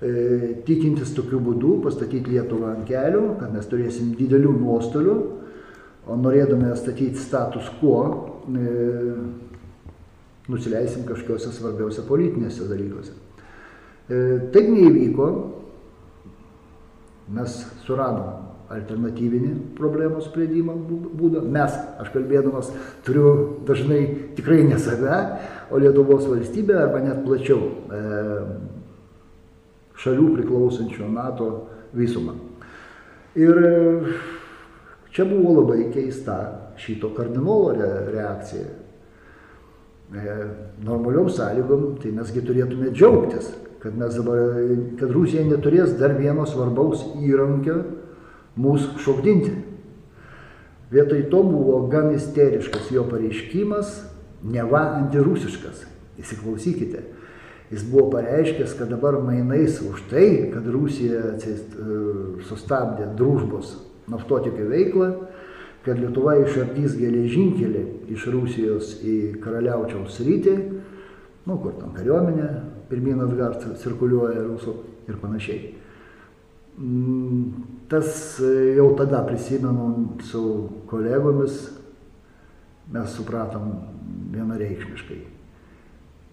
[0.00, 5.16] e, tikintis tokiu būdu pastatyti Lietuvą ant kelių, kad mes turėsim didelių nuostolių,
[6.06, 8.00] o norėdami statyti status quo,
[8.52, 9.14] e,
[10.48, 13.23] nusileisim kažkokiuose svarbiausia politinėse dalykuose.
[14.04, 14.16] E,
[14.52, 15.28] taip neįvyko,
[17.32, 17.54] mes
[17.86, 21.42] suradom alternatyvinį problemos sprendimo būdą.
[21.52, 22.70] Mes, aš kalbėdamas,
[23.06, 24.02] turiu dažnai
[24.36, 25.18] tikrai ne save,
[25.70, 28.02] o Lietuvos valstybę arba net plačiau e,
[30.04, 31.50] šalių priklausančių NATO
[31.96, 32.36] visumą.
[33.40, 33.74] Ir e,
[35.14, 36.38] čia buvo labai keista
[36.80, 37.72] šito kardinolo
[38.12, 38.83] reakcija.
[40.12, 40.46] E,
[40.84, 43.48] normaliom sąlygom, tai mesgi turėtume džiaugtis,
[43.80, 44.58] kad, mes dabar,
[45.00, 47.78] kad Rusija neturės dar vieno svarbaus įrankio
[48.60, 49.54] mūsų šokdinti.
[50.92, 53.96] Vietoj to buvo gan isteriškas jo pareiškimas,
[54.44, 55.86] neva antirusiškas.
[56.20, 57.00] Įsiklausykite.
[57.72, 61.56] Jis buvo pareiškęs, kad dabar mainais už tai, kad Rusija e,
[62.46, 63.78] sustabdė družbos
[64.12, 65.08] naftotikio veiklą,
[65.84, 70.54] kad Lietuva išardys geležinkelį iš Rusijos į Karaliaučiaus rytį,
[71.44, 72.48] nu, kur tam kariuomenė,
[72.88, 74.74] pirmyn atgal cirkuliuoja rusų
[75.10, 75.74] ir panašiai.
[76.80, 80.42] Mm, tas jau tada prisimenu su
[80.90, 81.60] kolegomis,
[82.92, 83.70] mes supratom
[84.32, 85.20] vienareikšmiškai.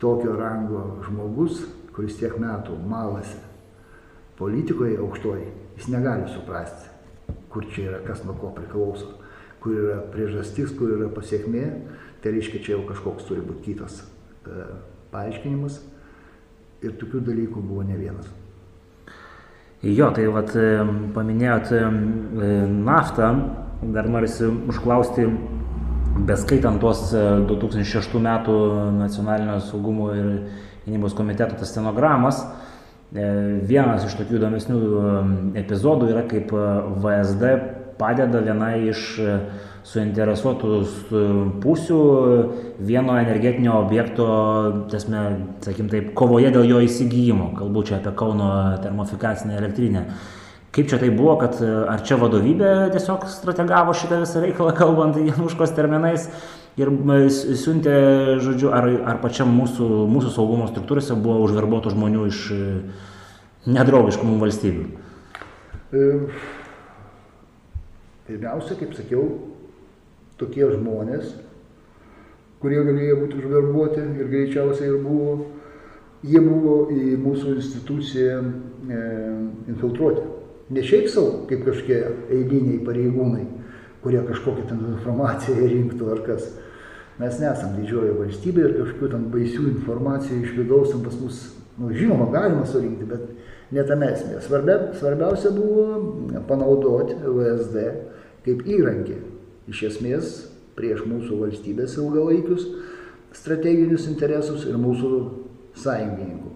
[0.02, 3.38] Tokio rango žmogus, kuris tiek metų malasi
[4.40, 6.88] politikoje aukštoji, jis negali suprasti,
[7.52, 9.21] kur čia yra, kas nuo ko priklauso
[9.62, 11.66] kur yra priežastis, kur yra pasiekmė,
[12.22, 14.68] tai reiškia, čia jau kažkoks turi būti kitas e,
[15.14, 15.82] paaiškinimas.
[16.82, 18.30] Ir tokių dalykų buvo ne vienas.
[19.82, 20.66] Jo, tai vat e,
[21.16, 21.78] paminėjot e,
[22.86, 23.30] naftą,
[23.82, 25.24] dar norisi užklausti,
[26.28, 28.58] beskaitant tuos 2006 e, metų
[29.00, 30.28] nacionalinio saugumo ir
[30.86, 32.44] gynybos komiteto tas stenogramas,
[33.12, 34.78] vienas iš tokių įdomesnių
[35.60, 36.54] epizodų yra kaip
[37.04, 37.50] VSD
[38.02, 39.36] padeda viena iš e,
[39.88, 40.76] suinteresuotų
[41.62, 42.02] pusių
[42.86, 44.28] vieno energetinio objekto,
[44.92, 45.24] tasme,
[45.66, 48.52] sakim taip, kovoje dėl jo įsigijimo, kalbu čia apie Kauno
[48.84, 50.06] termofikacinę elektrinę.
[50.72, 55.20] Kaip čia tai buvo, kad e, ar čia vadovybė tiesiog strategavo šitą visą reikalą, kalbant
[55.20, 56.30] Januškos terminais,
[56.80, 57.98] ir e, siuntė,
[58.46, 62.48] žodžiu, ar, ar pačiam mūsų, mūsų saugumo struktūrose buvo užverbuotų žmonių iš
[63.68, 64.90] nedraugiškų mums valstybių?
[65.92, 66.61] E
[68.32, 69.26] Pirmiausia, kaip sakiau,
[70.40, 71.34] tokie žmonės,
[72.62, 75.34] kurie galėjo būti užverbuoti ir greičiausiai ir buvo,
[76.24, 79.02] jie buvo į mūsų instituciją e,
[79.74, 80.24] infiltruoti.
[80.72, 82.00] Ne šiaip savo, kaip kažkokie
[82.32, 83.44] eiliniai pareigūnai,
[84.06, 86.48] kurie kažkokią ten informaciją rinktų ar kas.
[87.20, 91.42] Mes nesam didžioji valstybė ir kažkokių ten baisių informacijų iš vidaus pas mus,
[91.82, 94.40] nu, žinoma, galima surinkti, bet ne tame esmė.
[94.46, 97.84] Svarbia, svarbiausia buvo panaudoti VSD
[98.46, 99.18] kaip įrankį
[99.72, 100.32] iš esmės
[100.78, 102.66] prieš mūsų valstybės ilgalaikius
[103.36, 105.12] strateginius interesus ir mūsų
[105.82, 106.52] sąjungininkų.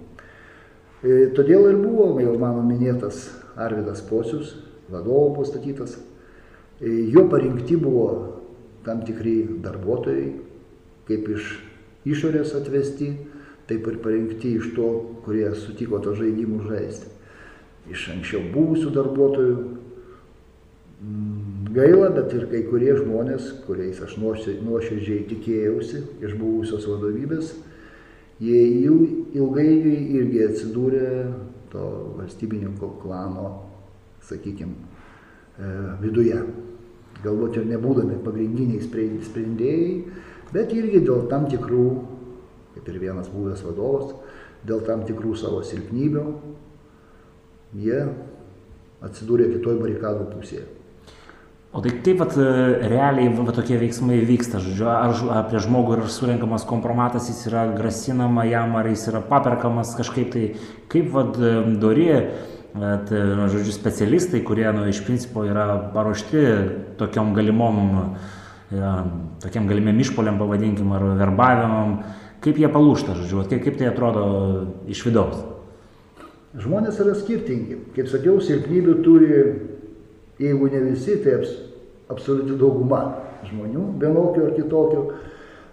[1.06, 4.56] E, todėl ir buvo jau mano minėtas Arvidas Posius,
[4.91, 5.95] vadovo pastatytas.
[6.82, 8.08] E, jo parinkti buvo
[8.86, 10.28] tam tikri darbuotojai,
[11.08, 11.56] kaip iš
[12.06, 13.13] išorės atvesti,
[13.69, 14.89] taip ir parinkti iš to,
[15.26, 17.10] kurie sutiko to žaidimų žaisti.
[17.93, 19.58] Iš anksčiau buvusių darbuotojų,
[21.75, 27.49] Gaila, bet ir kai kurie žmonės, kuriais aš nuoširdžiai tikėjausi iš buvusios vadovybės,
[28.39, 28.61] jie
[29.35, 31.09] ilgainiui irgi atsidūrė
[31.73, 31.88] to
[32.21, 33.49] valstybininko klano,
[34.23, 34.71] sakykime,
[36.03, 36.38] viduje.
[37.25, 38.79] Galbūt ir nebūdami pagrindiniai
[39.25, 39.91] sprendėjai,
[40.53, 41.85] bet irgi dėl tam tikrų,
[42.77, 44.15] kaip ir vienas buvęs vadovas,
[44.63, 46.25] dėl tam tikrų savo silpnybių,
[47.83, 47.99] jie
[49.03, 50.65] atsidūrė kitoj barikadų pusėje.
[51.75, 52.31] O tai kaip vat,
[52.88, 57.65] realiai va, tokie veiksmai vyksta, žodžiu, ar, ar prie žmogų yra surinkamas kompromatas, jis yra
[57.75, 60.45] grasinama jam, ar jis yra paperkamas kažkaip tai,
[60.93, 61.35] kaip vad
[61.81, 62.07] dori,
[62.71, 66.45] bet, nu, žodžiu, specialistai, kurie nu, iš principo yra paruošti
[67.01, 67.83] tokiom galimom,
[68.71, 68.93] ja,
[69.43, 71.97] tokiam galimiem išpoliam, pavadinkim, ar verbavimam,
[72.45, 74.25] kaip jie palūšta, žodžiu, kaip, kaip tai atrodo
[74.88, 75.43] iš vidaus.
[76.55, 77.81] Žmonės yra skirtingi.
[77.97, 79.39] Kaip sakiau, silpnybių turi,
[80.39, 81.54] jeigu ne visi, tai aps,
[82.12, 83.02] absoliuti dauguma
[83.45, 85.04] žmonių, vienokių ar kitokių,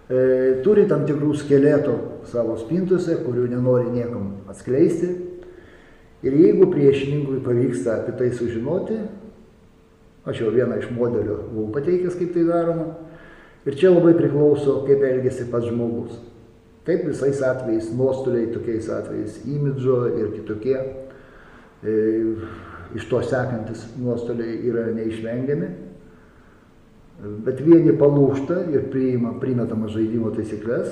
[0.09, 0.23] e,
[0.65, 1.95] turi tam tikrų skeletų
[2.31, 5.11] savo spintose, kurių nenori niekam atskleisti.
[6.23, 8.99] Ir jeigu priešininkui pavyksta apie tai sužinoti,
[10.23, 12.93] aš jau vieną iš modelių buvau pateikęs, kaip tai daroma,
[13.67, 16.21] ir čia labai priklauso, kaip elgesi pats žmogus.
[16.87, 20.79] Taip visais atvejais, nuostoliai tokiais atvejais, imidžo ir kitokie,
[21.83, 21.93] e,
[22.95, 25.69] iš to sekantis nuostoliai yra neišvengiami,
[27.45, 30.91] bet vieni palūšta ir priima primetamas žaidimo taisyklės,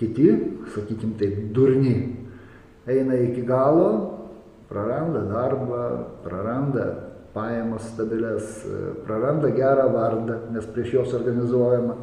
[0.00, 0.28] kiti,
[0.74, 1.96] sakykim taip, durni,
[2.86, 3.88] eina iki galo,
[4.70, 5.82] praranda darbą,
[6.24, 6.86] praranda
[7.36, 8.62] pajamas stabilias,
[9.06, 11.96] praranda gerą vardą, nes prieš juos organizuojama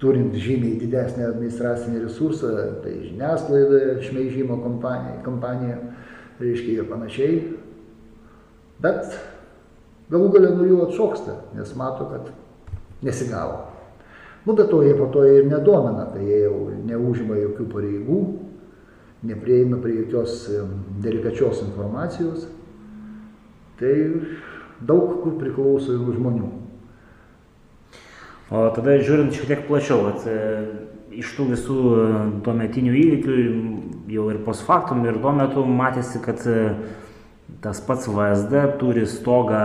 [0.00, 2.52] turint žymiai didesnį administracinį resursą,
[2.84, 5.78] tai žiniasklaida, šmeižimo kompanija, kompanija
[6.40, 7.40] reiškia ir panašiai.
[8.80, 9.16] Bet
[10.12, 12.30] galų galę nuo jų atšoksta, nes mato, kad
[13.04, 13.66] nesigavo.
[14.46, 18.20] Nu, bet to jie po to ir nedomina, tai jie jau neužima jokių pareigų,
[19.28, 20.46] neprieina prie jokios
[21.04, 22.48] delikačios informacijos.
[23.80, 23.92] Tai
[24.80, 26.48] daug kur priklauso ir žmonių.
[28.50, 30.38] O tada žiūrint šiek tiek plačiau, at, e,
[31.20, 32.06] iš tų visų e,
[32.46, 33.36] tuometinių įvykių,
[34.10, 36.72] jau ir post factum, ir tuo metu matėsi, kad e,
[37.62, 39.62] tas pats VSD turi stogą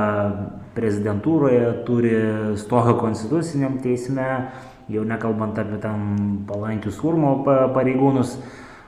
[0.75, 2.15] prezidentūroje, turi
[2.59, 4.27] stogą konstituciniam teisme,
[4.91, 8.37] jau nekalbant apie tam palankius urmo pareigūnus.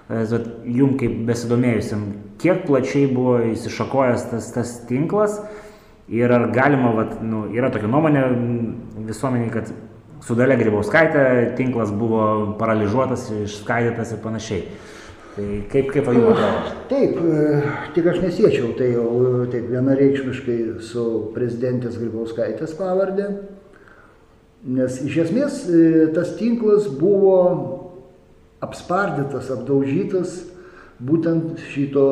[0.08, 2.04] Jum kaip besidomėjusiam,
[2.40, 5.42] kiek plačiai buvo įsišakojęs tas, tas tinklas
[6.08, 8.22] ir ar galima, vat, nu, yra tokia nuomonė
[9.10, 9.74] visuomeniai, kad
[10.24, 11.26] su Dalia Grybauskaitė
[11.58, 14.62] tinklas buvo paralyžiuotas, išskaidytas ir panašiai.
[15.38, 16.72] Tai kaip, kaip jums atrodo?
[16.90, 17.60] Taip, e,
[17.94, 21.04] tik aš nesiečiau tai jau taip vienareikšmiškai su
[21.36, 23.28] prezidentės Grybauskaitės pavardė,
[24.66, 27.36] nes iš esmės e, tas tinklas buvo
[28.66, 30.40] apspardytas, apdaužytas
[31.06, 32.08] būtent šito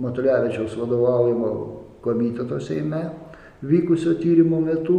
[0.00, 1.52] Matulevičiaus vadovaujamo
[2.00, 3.10] komiteto Seime
[3.60, 4.96] vykusio tyrimo metu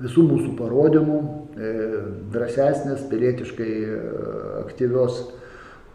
[0.00, 3.98] visų mūsų parodymų, e, drąsesnės, pilietiškai e,
[4.64, 5.20] aktyvios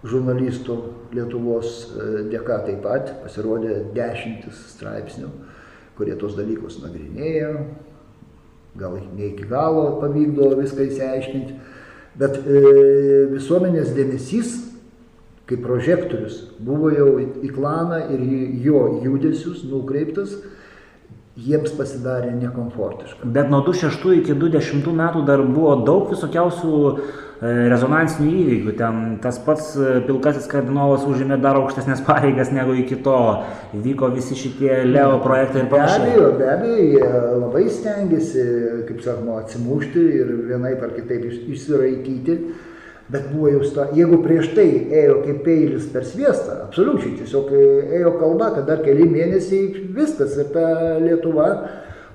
[0.07, 0.77] žurnalistų
[1.15, 5.31] Lietuvos e, dėka taip pat pasirodė dešimtis straipsnių,
[5.99, 7.53] kurie tos dalykus nagrinėjo,
[8.79, 11.59] gal ne iki galo pavykdo viską įsiaiškinti,
[12.19, 12.39] bet
[13.33, 14.55] visuomenės dėmesys
[15.49, 18.23] kaip prožektorius buvo jau į klaną ir
[18.63, 20.35] jo judesius nukreiptas
[21.45, 23.27] jiems pasidarė nekomfortiška.
[23.35, 28.75] Bet nuo 26 iki 20 metų dar buvo daug visokiausių e, rezonansinių įvykių.
[28.79, 33.19] Ten tas pats e, pilkasis kardinolas užėmė dar aukštesnės pareigas negu iki to.
[33.73, 36.07] Vyko visi šitie Leo projektai ir panašiai.
[36.07, 37.11] Be abejo, be abejo, jie
[37.45, 38.47] labai stengiasi,
[38.89, 42.41] kaip sakoma, atsimušti ir vienaip ar kitaip išsiraikyti.
[43.09, 48.11] Bet buvo jau sta, jeigu prieš tai ėjo kaip peilis per sviestą, absoliučiai tiesiog ėjo
[48.19, 50.65] kalba, kad dar keli mėnesiai viskas ir ta
[51.01, 51.47] Lietuva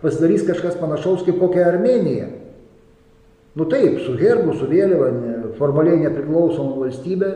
[0.05, 2.29] pasidarys kažkas panašaus kaip kokia Armenija.
[3.59, 7.33] Nu taip, su herbu, su vėliava, ne, formaliai nepriklausoma valstybė,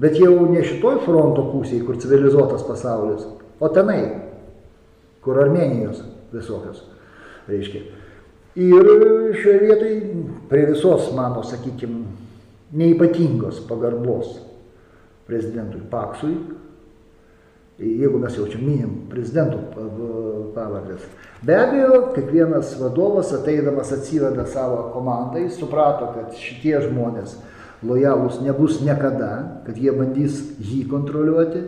[0.00, 3.26] bet jau ne šitoj fronto pusėje, kur civilizuotas pasaulis,
[3.60, 4.00] o tenai,
[5.24, 6.00] kur Armenijos
[6.32, 6.80] visokios,
[7.48, 7.84] reiškia.
[8.60, 8.90] Ir
[9.36, 10.00] šioje vietoje
[10.50, 12.04] prie visos mano, sakykime,
[12.72, 14.38] neipatingos pagarbos
[15.26, 16.34] prezidentui Paksui,
[17.80, 19.60] jeigu mes jau čia minim prezidentų
[20.54, 21.06] pavardės.
[21.46, 27.38] Be abejo, kiekvienas vadovas ateidamas atsiveda savo komandą, jis suprato, kad šitie žmonės
[27.86, 31.64] lojalūs nebus niekada, kad jie bandys jį kontroliuoti.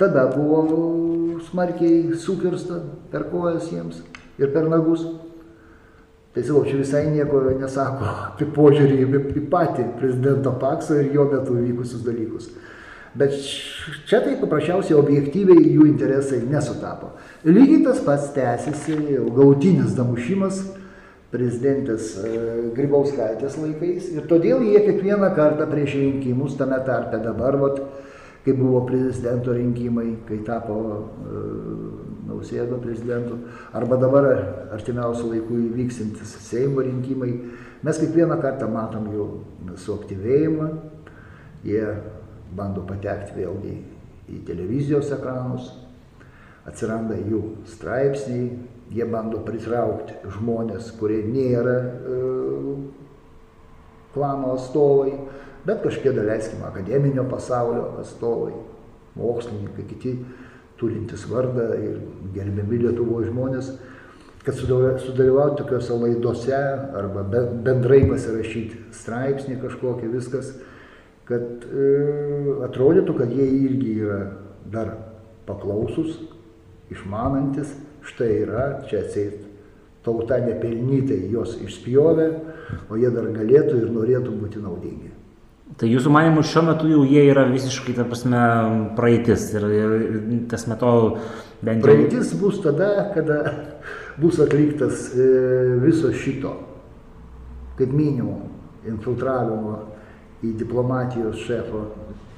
[0.00, 0.62] Tada buvo
[1.50, 2.80] smarkiai sukirsta
[3.12, 4.00] per kojas jiems
[4.40, 5.04] ir per nagus.
[6.30, 8.98] Tai sakau, čia visai nieko nesako apie požiūrį
[9.34, 12.52] į patį prezidento Pakso ir jo metu vykusius dalykus.
[13.18, 13.34] Bet
[14.06, 17.16] čia tai paprasčiausiai objektyviai jų interesai nesutapo.
[17.42, 19.00] Lygiai tas pats tęsiasi
[19.34, 20.60] gautinis damušimas
[21.34, 22.30] prezidentės e,
[22.74, 27.82] Grybauskaitės laikais ir todėl jie kiekvieną kartą prieš rinkimus, tame tarpe dabar, vat,
[28.44, 31.44] kai buvo prezidento rinkimai, kai tapo e,
[32.30, 33.36] nausėdo prezidentu,
[33.76, 34.28] arba dabar
[34.76, 37.34] artimiausių laikų įvyksintis Seimo rinkimai,
[37.84, 39.28] mes kiekvieną kartą matom jų
[39.84, 40.70] suaktyvėjimą,
[41.66, 41.84] jie
[42.56, 43.76] bando patekti vėlgi
[44.30, 45.72] į televizijos ekranus,
[46.68, 48.50] atsiranda jų straipsniai,
[48.90, 52.18] jie bando pritraukti žmonės, kurie nėra e,
[54.14, 55.14] klano atstovai,
[55.66, 58.54] bet kažkiek daleiskim akademinio pasaulio atstovai,
[59.18, 60.16] mokslininkai, kiti
[60.80, 62.00] turintys vardą ir
[62.34, 63.70] gerbiami Lietuvoje žmonės,
[64.44, 66.60] kad sudalyvauti tokiuose laidose
[66.96, 67.24] arba
[67.64, 70.54] bendrai pasirašyti straipsnį kažkokį viskas,
[71.28, 71.90] kad e,
[72.66, 74.20] atrodytų, kad jie irgi yra
[74.72, 74.94] dar
[75.46, 76.16] paklausus,
[76.90, 77.76] išmanantis,
[78.08, 79.44] štai yra, čia atseit
[80.04, 82.28] tauta nepelnytai jos išspjovė,
[82.88, 85.12] o jie dar galėtų ir norėtų būti naudingi.
[85.78, 88.40] Tai jūsų manimų šiuo metu jau jie yra visiškai, ta prasme,
[88.98, 89.92] praeitis ir, ir
[90.50, 90.90] tas metu
[91.62, 91.86] bent jau.
[91.86, 93.38] Praeitis bus tada, kada
[94.20, 95.28] bus atliktas e,
[95.84, 96.56] viso šito,
[97.78, 98.50] kaip minimum,
[98.90, 99.76] infiltravimo
[100.44, 101.84] į diplomatijos šefo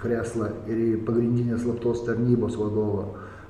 [0.03, 3.07] kreslą ir į pagrindinės slaptos tarnybos vadovo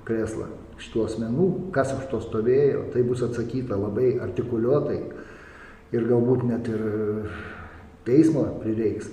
[0.06, 0.50] kreslą
[0.82, 4.98] šitų asmenų, kas už to stovėjo, tai bus atsakyta labai artikuliuotai
[5.92, 6.86] ir galbūt net ir
[8.06, 9.10] teismo prireiks.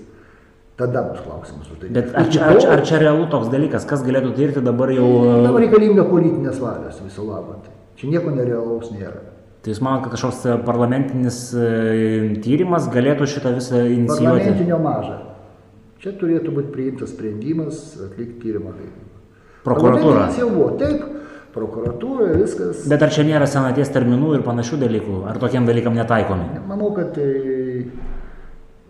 [0.80, 1.96] Tada bus klausimas uždarytas.
[1.98, 5.10] Bet ar čia, ar, ar čia realu toks dalykas, kas galėtų tirti dabar jau...
[5.44, 7.58] Dabar reikalinga politinės valios viso labo.
[7.66, 9.20] Tai čia nieko nerealaus nėra.
[9.60, 11.66] Tai jūs manote, kad kažkoks e, parlamentinis e,
[12.46, 14.24] tyrimas galėtų šitą visą inicijuoti?
[14.24, 15.18] Parlamentinio maža.
[16.00, 18.72] Čia turėtų būti priimtas sprendimas atlikti tyrimą.
[19.66, 20.30] Prokuratūra.
[20.40, 21.04] jau buvo, taip,
[21.52, 22.86] prokuratūra, viskas.
[22.88, 25.18] Bet ar čia nėra senaties terminų ir panašių dalykų?
[25.28, 26.64] Ar tokiem dalykam netaikomi?
[26.72, 27.28] Manau, kad tai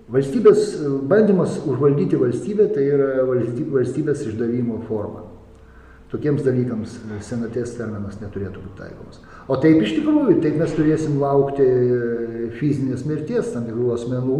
[0.09, 0.71] Valstybės
[1.05, 5.27] bandymas užvaldyti valstybę tai yra valstybės išdavimo forma.
[6.09, 9.19] Tokiems dalykams senaties terminas neturėtų būti taikomas.
[9.45, 11.67] O taip iš tikrųjų, taip mes turėsim laukti
[12.57, 14.39] fizinės mirties tam tikrų asmenų,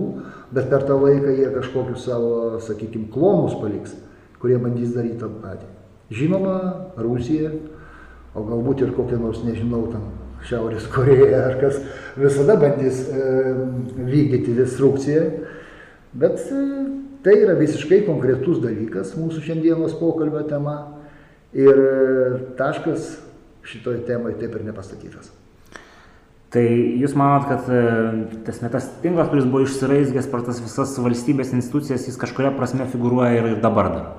[0.57, 2.31] bet per tą laiką jie kažkokius savo,
[2.65, 3.93] sakykime, klonus paliks,
[4.41, 5.69] kurie bandys daryti tą patį.
[6.17, 6.55] Žinoma,
[6.97, 7.53] Rusija,
[8.33, 10.09] o galbūt ir kokia nors, nežinau, tam
[10.49, 11.77] Šiaurės Koreja ar kas,
[12.17, 13.53] visada bandys e,
[13.97, 15.23] vykdyti destrukciją
[16.13, 16.61] Bet e,
[17.23, 20.77] tai yra visiškai konkretus dalykas mūsų šiandienos pokalbio tema
[21.53, 23.11] ir e, taškas
[23.69, 25.29] šitoj temai taip ir nepastatytas.
[26.49, 27.81] Tai jūs manot, kad e,
[28.47, 33.43] tas netas tinklas, kuris buvo išsiraizgęs per tas visas valstybės institucijas, jis kažkuria prasme figuruoja
[33.43, 34.09] ir dabar dar?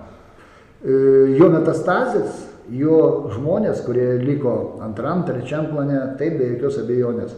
[0.81, 3.01] Jo metastazės, jo
[3.35, 7.35] žmonės, kurie liko antram, trečiam plane, taip be jokios abejonės.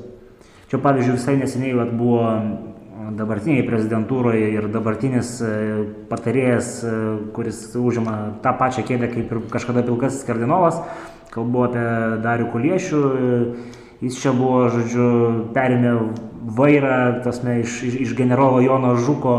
[0.70, 2.20] Čia pavyzdžiui visai neseniai buvo
[3.16, 5.52] dabartiniai prezidentūroje ir dabartinis e,
[6.10, 6.92] patarėjas, e,
[7.36, 10.80] kuris užima tą pačią kėdę kaip ir kažkada pilkasis kardinolas,
[11.32, 11.84] kalbu apie
[12.24, 13.40] Darių Kuliešių, e,
[14.06, 15.06] jis čia buvo, žodžiu,
[15.56, 15.94] perėmė
[16.58, 19.36] vairą, tasme, iš, iš, iš generolo Jono Žuko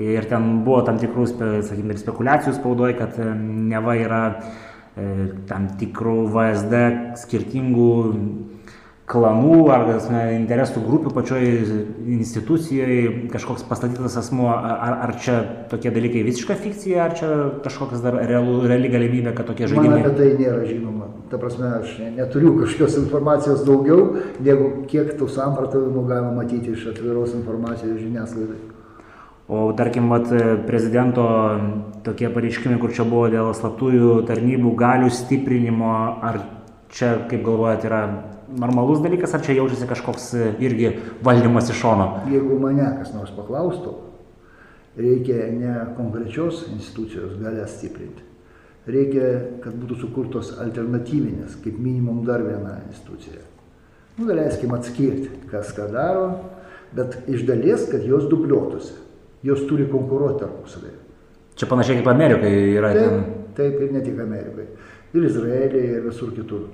[0.00, 4.22] ir ten buvo tam tikrų, sakykime, ir spekulacijų spaudoje, kad neva yra
[5.48, 6.82] tam tikrų VSD
[7.20, 7.88] skirtingų
[9.06, 9.84] klanų ar
[10.34, 11.44] interesų grupių pačioj
[12.16, 15.36] institucijoje kažkoks pastatytas asmuo, ar, ar čia
[15.70, 17.30] tokie dalykai visiška fikcija, ar čia
[17.64, 20.02] kažkokias dar realu, reali galimybė, kad tokie žaidimai.
[20.02, 21.10] Man apie tai nėra žinoma.
[21.30, 27.34] Ta prasme, aš neturiu kažkokios informacijos daugiau, negu kiek tų samprotavimų galima matyti iš atviros
[27.38, 28.62] informacijos žiniasklaidai.
[29.46, 30.26] O tarkim, vat,
[30.66, 31.24] prezidento
[32.02, 35.92] tokie pareiškimai, kur čia buvo dėl slaptųjų tarnybų galių stiprinimo,
[36.26, 36.40] ar
[36.90, 38.00] čia, kaip galvojate, yra
[38.52, 40.92] normalus dalykas, ar čia jaučiasi kažkoks e, irgi
[41.24, 42.06] valdymas iš šono?
[42.30, 43.94] Jeigu mane kas nors paklaustų,
[44.96, 48.24] reikia ne konkrečios institucijos galę stiprinti.
[48.86, 49.30] Reikia,
[49.64, 53.42] kad būtų sukurtos alternatyvinės, kaip minimum dar viena institucija.
[54.16, 56.28] Nu, galėskim atskirti, kas ką daro,
[56.94, 58.94] bet iš dalies, kad jos dubliuotųsi.
[59.44, 60.96] Jos turi konkuruoti tarpusavėje.
[61.56, 62.92] Čia panašiai kaip Amerikai yra.
[62.94, 63.44] Taip, ten...
[63.58, 64.66] taip ir ne tik Amerikai.
[65.16, 66.66] Ir Izraelyje, ir visur kitur.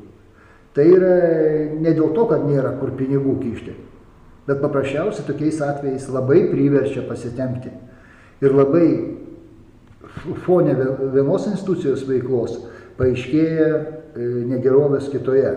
[0.73, 1.16] Tai yra
[1.77, 3.75] ne dėl to, kad nėra kur pinigų kišti,
[4.49, 7.73] bet paprasčiausiai tokiais atvejais labai priverčia pasitemti.
[8.43, 8.87] Ir labai
[10.47, 10.75] fone
[11.12, 12.57] vienos institucijos veiklos
[12.99, 15.53] paaiškėja e, negerovės kitoje.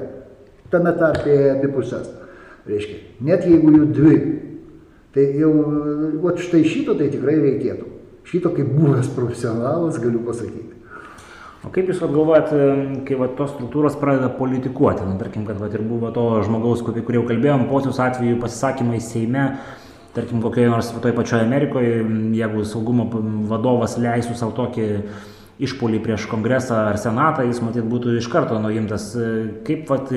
[0.72, 2.12] Tame tarpėje abi pusės.
[2.66, 4.16] Reiškia, net jeigu jų dvi,
[5.16, 5.52] tai jau,
[6.26, 7.92] o štai šito tai tikrai reikėtų.
[8.26, 10.75] Šito kaip buvęs profesionalas galiu pasakyti.
[11.66, 12.52] O kaip Jūs galvojat,
[13.08, 17.02] kai va, tos struktūros pradeda politikuoti, nu, tarkim, kad va, ir buvo to žmogaus, apie
[17.06, 19.48] kurį jau kalbėjom, posius atveju pasisakymai Seime,
[20.14, 22.04] tarkim, kokioje nors toj pačioje Amerikoje,
[22.38, 23.08] jeigu saugumo
[23.50, 24.86] vadovas leisų savo tokį
[25.66, 29.10] išpolį prieš kongresą ar senatą, jis matyt būtų iš karto nuimtas.
[29.66, 30.12] Kaip vat,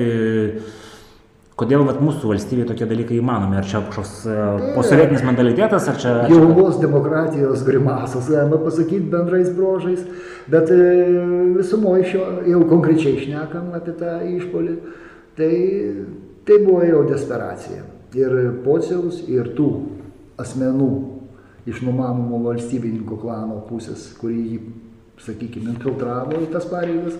[1.59, 3.57] kodėl vat, mūsų valstybėje tokie dalykai įmanomi?
[3.59, 6.13] Ar čia kažkoks tai posovietinis mentalitetas, ar čia...
[6.31, 10.05] Jaunos demokratijos grimasas, galima pasakyti bendrais brožais,
[10.51, 10.71] bet
[11.57, 14.75] visumoje šio jau konkrečiai šnekam apie tą išpolį,
[15.39, 15.53] tai,
[16.47, 17.85] tai buvo jau desperacija.
[18.17, 18.35] Ir
[18.65, 19.69] pociaus, ir tų
[20.41, 20.91] asmenų
[21.69, 24.59] iš numanomų valstybininkų klano pusės, kurį jį
[25.21, 27.19] sakykime, infiltravo į tas pareigas.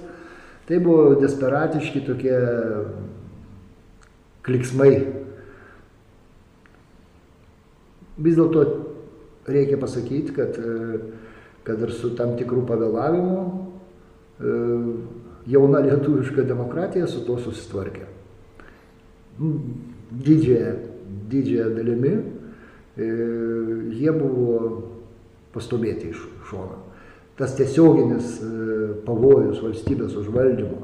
[0.69, 2.37] Tai buvo desperatiški tokie
[4.45, 4.91] kliksmai.
[8.19, 8.65] Vis dėlto
[9.49, 10.57] reikia pasakyti, kad,
[11.67, 13.37] kad ir su tam tikrų pavėlavimu
[15.49, 18.05] jauna lietuviška demokratija su to susitvarkė.
[19.39, 20.75] Didžiąją,
[21.31, 22.13] didžiąją dalimi
[22.99, 24.59] jie buvo
[25.55, 26.89] pastumėti iš šono
[27.39, 28.47] tas tiesioginis e,
[29.07, 30.81] pavojus valstybės užvaldymo,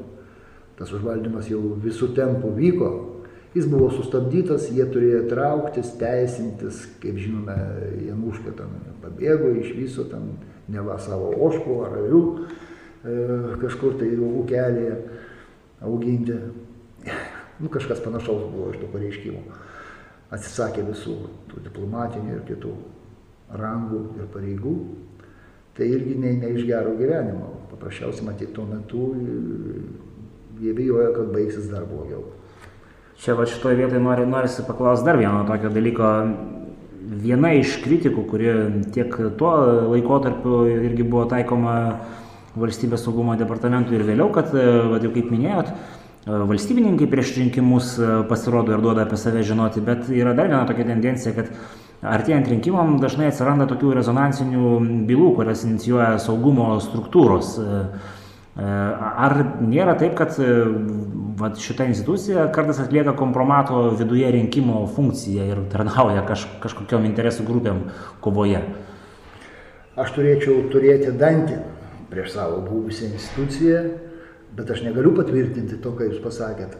[0.78, 2.88] tas užvaldymas jau visų tempų vyko,
[3.56, 7.56] jis buvo sustabdytas, jie turėjo trauktis, teisintis, kaip žinome,
[8.04, 10.34] Januška ten pabėgo iš viso, ten
[10.72, 13.16] neva savo oškų ar avių e,
[13.62, 14.98] kažkur tai ūkelėje
[15.86, 16.36] auginti.
[17.56, 19.42] Nu, kažkas panašaus buvo iš tų pareiškimų.
[20.36, 21.16] Atsisakė visų
[21.48, 22.72] tų diplomatinių ir kitų
[23.56, 24.74] rangų ir pareigų
[25.76, 27.52] tai irgi ne, ne iš gero gyvenimo.
[27.70, 29.06] Paprasčiausiai matyti tuo metu
[30.60, 32.24] jie bijojo, kad baigsis dar blogiau.
[33.22, 36.12] Čia va šitoje vietoje nori, norisi paklausti dar vieno tokio dalyko.
[37.22, 38.52] Viena iš kritikų, kuri
[38.94, 39.52] tiek tuo
[39.92, 41.76] laikotarpiu irgi buvo taikoma
[42.58, 45.70] valstybės saugumo departamentui ir vėliau, kad, va, jau kaip minėjot,
[46.26, 47.92] valstybininkai prieš rinkimus
[48.28, 51.52] pasirodo ir duoda apie save žinoti, bet yra dar viena tokia tendencija, kad
[52.02, 54.72] artėjant rinkimam dažnai atsiranda tokių rezonansinių
[55.08, 57.56] bylų, kurias inicijuoja saugumo struktūros.
[57.60, 58.15] E, e,
[58.56, 60.48] ar nėra taip, kad e,
[61.36, 67.84] va, šita institucija kartais atlieka kompromato viduje rinkimo funkciją ir tarnauja kaž, kažkokiam interesų grupėm
[68.24, 68.62] kovoje?
[69.96, 71.60] Aš turėčiau turėti dantį
[72.10, 73.82] prieš savo buvusią instituciją,
[74.56, 76.78] bet aš negaliu patvirtinti to, ką jūs pasakėt.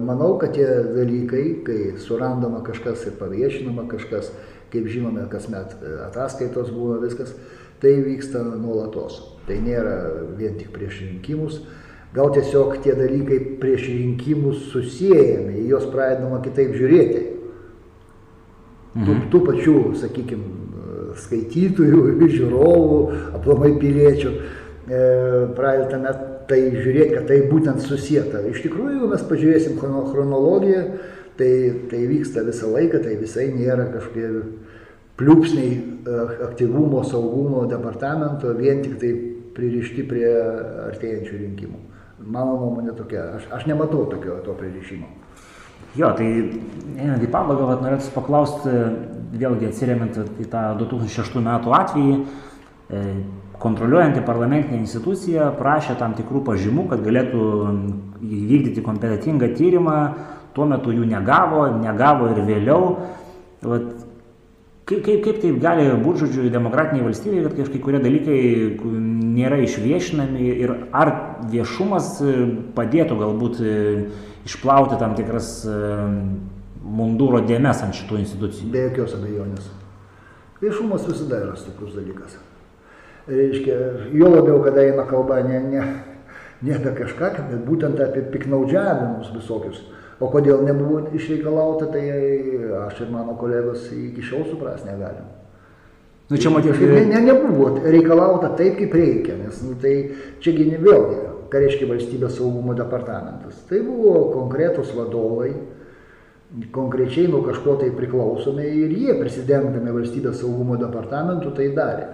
[0.00, 4.32] Manau, kad tie dalykai, kai surandama kažkas ir paviešinama kažkas,
[4.70, 7.34] kaip žinome, kasmet e, ataskaitos buvo viskas,
[7.82, 9.18] tai vyksta nuolatos.
[9.50, 9.94] Tai nėra
[10.38, 11.56] vien tik prieš rinkimus,
[12.14, 17.26] gal tiesiog tie dalykai prieš rinkimus susijęjami, į juos pradedama kitaip žiūrėti.
[18.94, 19.06] Mhm.
[19.06, 20.56] Tų, tų pačių, sakykime,
[21.18, 22.02] skaitytojų,
[22.36, 22.98] žiūrovų,
[23.40, 25.00] aplamai piliečių, e,
[25.58, 26.14] pradedame
[26.50, 28.44] tai žiūrėti, kad tai būtent susijęta.
[28.50, 30.84] Iš tikrųjų, jeigu mes pažiūrėsim chronologiją,
[31.38, 31.52] tai,
[31.90, 34.30] tai vyksta visą laiką, tai visai nėra kažkokie
[35.20, 36.16] pliūpsniai e,
[36.48, 39.12] aktyvumo, saugumo departamento vien tik tai
[39.56, 40.28] pririšti prie
[40.90, 41.80] artėjančių rinkimų.
[42.20, 45.08] Mano nuomonė tokia, aš, aš nematau tokio to pririšimo.
[45.98, 46.26] Jo, tai
[47.00, 48.72] einant į pabaigą, norėtųsi paklausti,
[49.40, 52.18] vėlgi atsiriamint į tą 2006 metų atvejį,
[52.90, 53.00] e,
[53.60, 57.46] kontroliuojanti parlamentinė institucija prašė tam tikrų pažymų, kad galėtų
[58.20, 59.96] įvykdyti kompetitingą tyrimą,
[60.54, 62.94] tuo metu jų negavo, negavo ir vėliau.
[63.66, 63.90] Vat,
[64.90, 68.38] Kaip, kaip, kaip taip gali būti, žodžiu, demokratiniai valstybėje, kad kažkai kurie dalykai
[68.82, 71.12] nėra išviešinami ir ar
[71.52, 72.32] viešumas e,
[72.74, 73.74] padėtų galbūt e,
[74.50, 75.76] išplauti tam tikras e,
[76.82, 78.72] mundūro dėmes ant šitų institucijų?
[78.74, 79.70] Be jokios abejonės.
[80.58, 82.34] Viešumas visada yra stiprus dalykas.
[83.30, 83.78] Reiškia,
[84.10, 85.86] jo labiau, kada eina kalba ne, ne,
[86.66, 89.84] ne apie kažką, bet būtent apie piknaudžiavimus visokius
[90.20, 92.04] O kodėl nebuvo išreikalauta, tai
[92.84, 95.24] aš ir mano kolegos iki šiol supras negalim.
[96.30, 96.86] Nu, čia matyti.
[96.86, 99.94] Ne, ne, nebuvo reikalauta taip, kaip reikia, nes nu, tai
[100.44, 101.16] čiagi vėlgi,
[101.50, 103.64] ką reiškia valstybės saugumo departamentas.
[103.66, 105.50] Tai buvo konkretus vadovai,
[106.70, 112.06] konkrečiai nuo kažko tai priklausomi ir jie prisidengdami valstybės saugumo departamentu tai darė.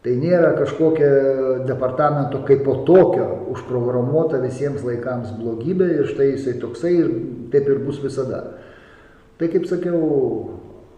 [0.00, 1.08] Tai nėra kažkokia
[1.68, 7.10] departamento kaip po tokio užprogramuota visiems laikams blogybė ir štai jisai toksai ir
[7.52, 8.40] taip ir bus visada.
[9.36, 10.00] Tai kaip sakiau,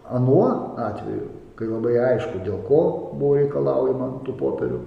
[0.07, 0.45] anuo
[0.79, 1.25] atveju,
[1.59, 2.79] kai labai aišku, dėl ko
[3.15, 4.79] buvo reikalaujama tų popierių,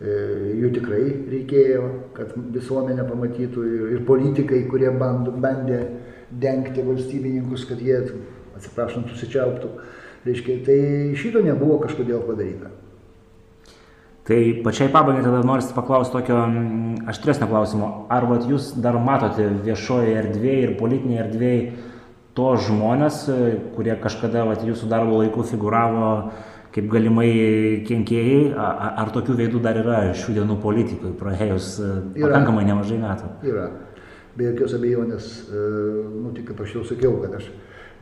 [0.00, 0.14] e,
[0.62, 1.02] jų tikrai
[1.34, 1.82] reikėjo,
[2.16, 5.82] kad visuomenė pamatytų ir, politikai, kurie band, bandė
[6.30, 8.00] dengti valstybininkus, kad jie,
[8.56, 9.74] atsiprašant, susičiauptų.
[10.24, 10.80] Reiškia, tai
[11.20, 12.72] šito nebuvo kažkodėl padaryta.
[14.24, 17.90] Tai pačiai pabaigai tada norisi paklausti tokio mm, aštresnio klausimo.
[18.08, 21.66] Ar vat, jūs dar matote viešoje erdvėje ir politinėje erdvėje
[22.34, 23.26] to žmonės,
[23.76, 26.08] kurie kažkada vat, jūsų darbo laiku figuravo
[26.74, 27.30] kaip galimai
[27.86, 32.32] kenkėjai, ar, ar tokių veidų dar yra šių dienų politikoje, praėjus e, yra.
[32.32, 33.30] pakankamai nemažai metų?
[33.46, 33.68] Yra.
[34.34, 35.60] Be jokios abejonės, e,
[36.16, 37.52] nu, tik kaip aš jau sakiau, kad aš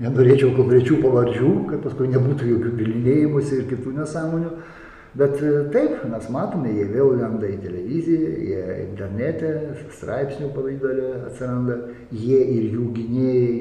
[0.00, 4.54] nenorėčiau konkrečių pavardžių, kad paskui nebūtų jokių bilinėjimuose ir kitų nesąmonių.
[5.18, 9.50] Bet e, taip, mes matome, jie vėl lenda į televiziją, jie internete,
[9.98, 11.76] straipsnių pavydalė atsiranda,
[12.16, 13.56] jie ir jų gynėjai,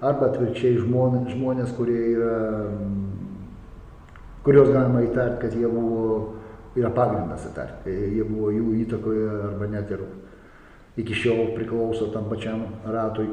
[0.00, 2.38] arba atvirkščiai žmonės, žmonės kurie yra
[4.44, 6.18] kuriuos galima įtarti, kad jie buvo,
[6.76, 10.04] yra pagrindas įtarti, jie buvo jų įtakoje arba net ir
[11.00, 13.30] iki šiol priklauso tam pačiam ratui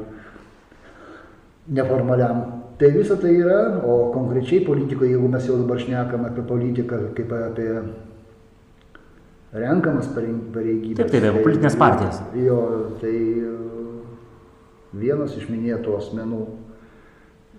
[1.68, 2.61] neformaliam.
[2.78, 7.34] Tai visa tai yra, o konkrečiai politikoje, jeigu mes jau dabar šnekam apie politiką kaip
[7.36, 7.68] apie
[9.52, 10.98] renkamas pareigybės.
[11.02, 12.22] Taip, tai yra politinės partijos.
[12.40, 12.58] Jo,
[13.02, 13.14] tai
[14.96, 16.42] vienas iš minėtų asmenų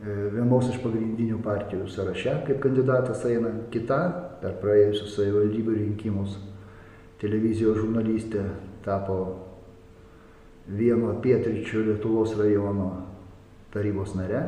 [0.04, 4.00] E, vienos iš pagrindinių partijų sąraše kaip kandidatas eina, kita
[4.42, 6.34] per praėjusius savivaldybių rinkimus
[7.22, 8.42] televizijos žurnalistė
[8.84, 9.16] tapo
[10.68, 12.90] vieno pietričių Lietuvos rajono
[13.72, 14.42] tarybos nare.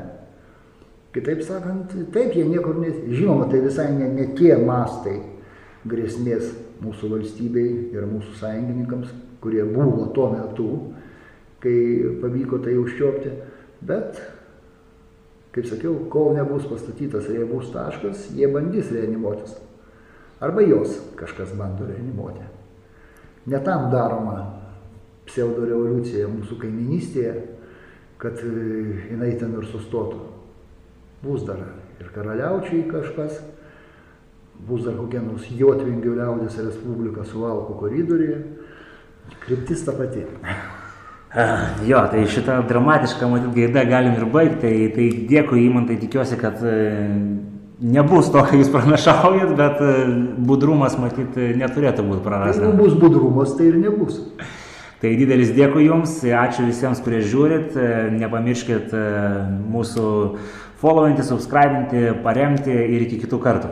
[1.16, 2.98] Kitaip sakant, taip, jie niekur nes...
[3.08, 5.16] Žinoma, tai visai ne, ne tie mastai
[5.88, 6.52] grėsmės
[6.84, 9.14] mūsų valstybei ir mūsų sąjungininkams,
[9.44, 10.70] kurie buvo tuo metu,
[11.64, 11.78] kai
[12.20, 13.32] pavyko tai užčiopti,
[13.86, 14.20] bet
[15.56, 19.54] Kaip sakiau, kol nebus pastatytas riebus taškas, jie bandys reanimuotis.
[20.44, 22.44] Arba jos kažkas bando reanimuoti.
[23.48, 24.36] Ne tam daroma
[25.30, 27.32] pseudo revoliucija mūsų kaiminystėje,
[28.20, 28.52] kad e,
[29.14, 30.20] jinai ten ir sustotų.
[31.26, 31.58] Bus dar
[32.00, 33.40] ir karaliaučiai kažkas,
[34.68, 38.42] bus dar kokia nors Jotvingių liaudės Respublika su Valkų koridoriuje.
[39.46, 40.26] Kryptis ta pati.
[41.84, 44.62] Jo, tai šitą dramatišką, matyt, gaidą galim ir baigti.
[44.62, 46.76] Tai, tai dėkui įmantai, tikiuosi, kad e,
[47.84, 49.96] nebus to, ką jūs pranašaujat, bet e,
[50.48, 52.62] budrumas, matyt, neturėtų būti prarastas.
[52.64, 54.22] Jeigu bus budrumas, tai ir nebus.
[55.02, 58.96] Tai didelis dėkui Jums, ačiū visiems, kurie žiūrit, e, nepamirškit
[59.74, 60.08] mūsų
[60.86, 63.72] followinti, subscribinti, paremti ir iki kitų kartų.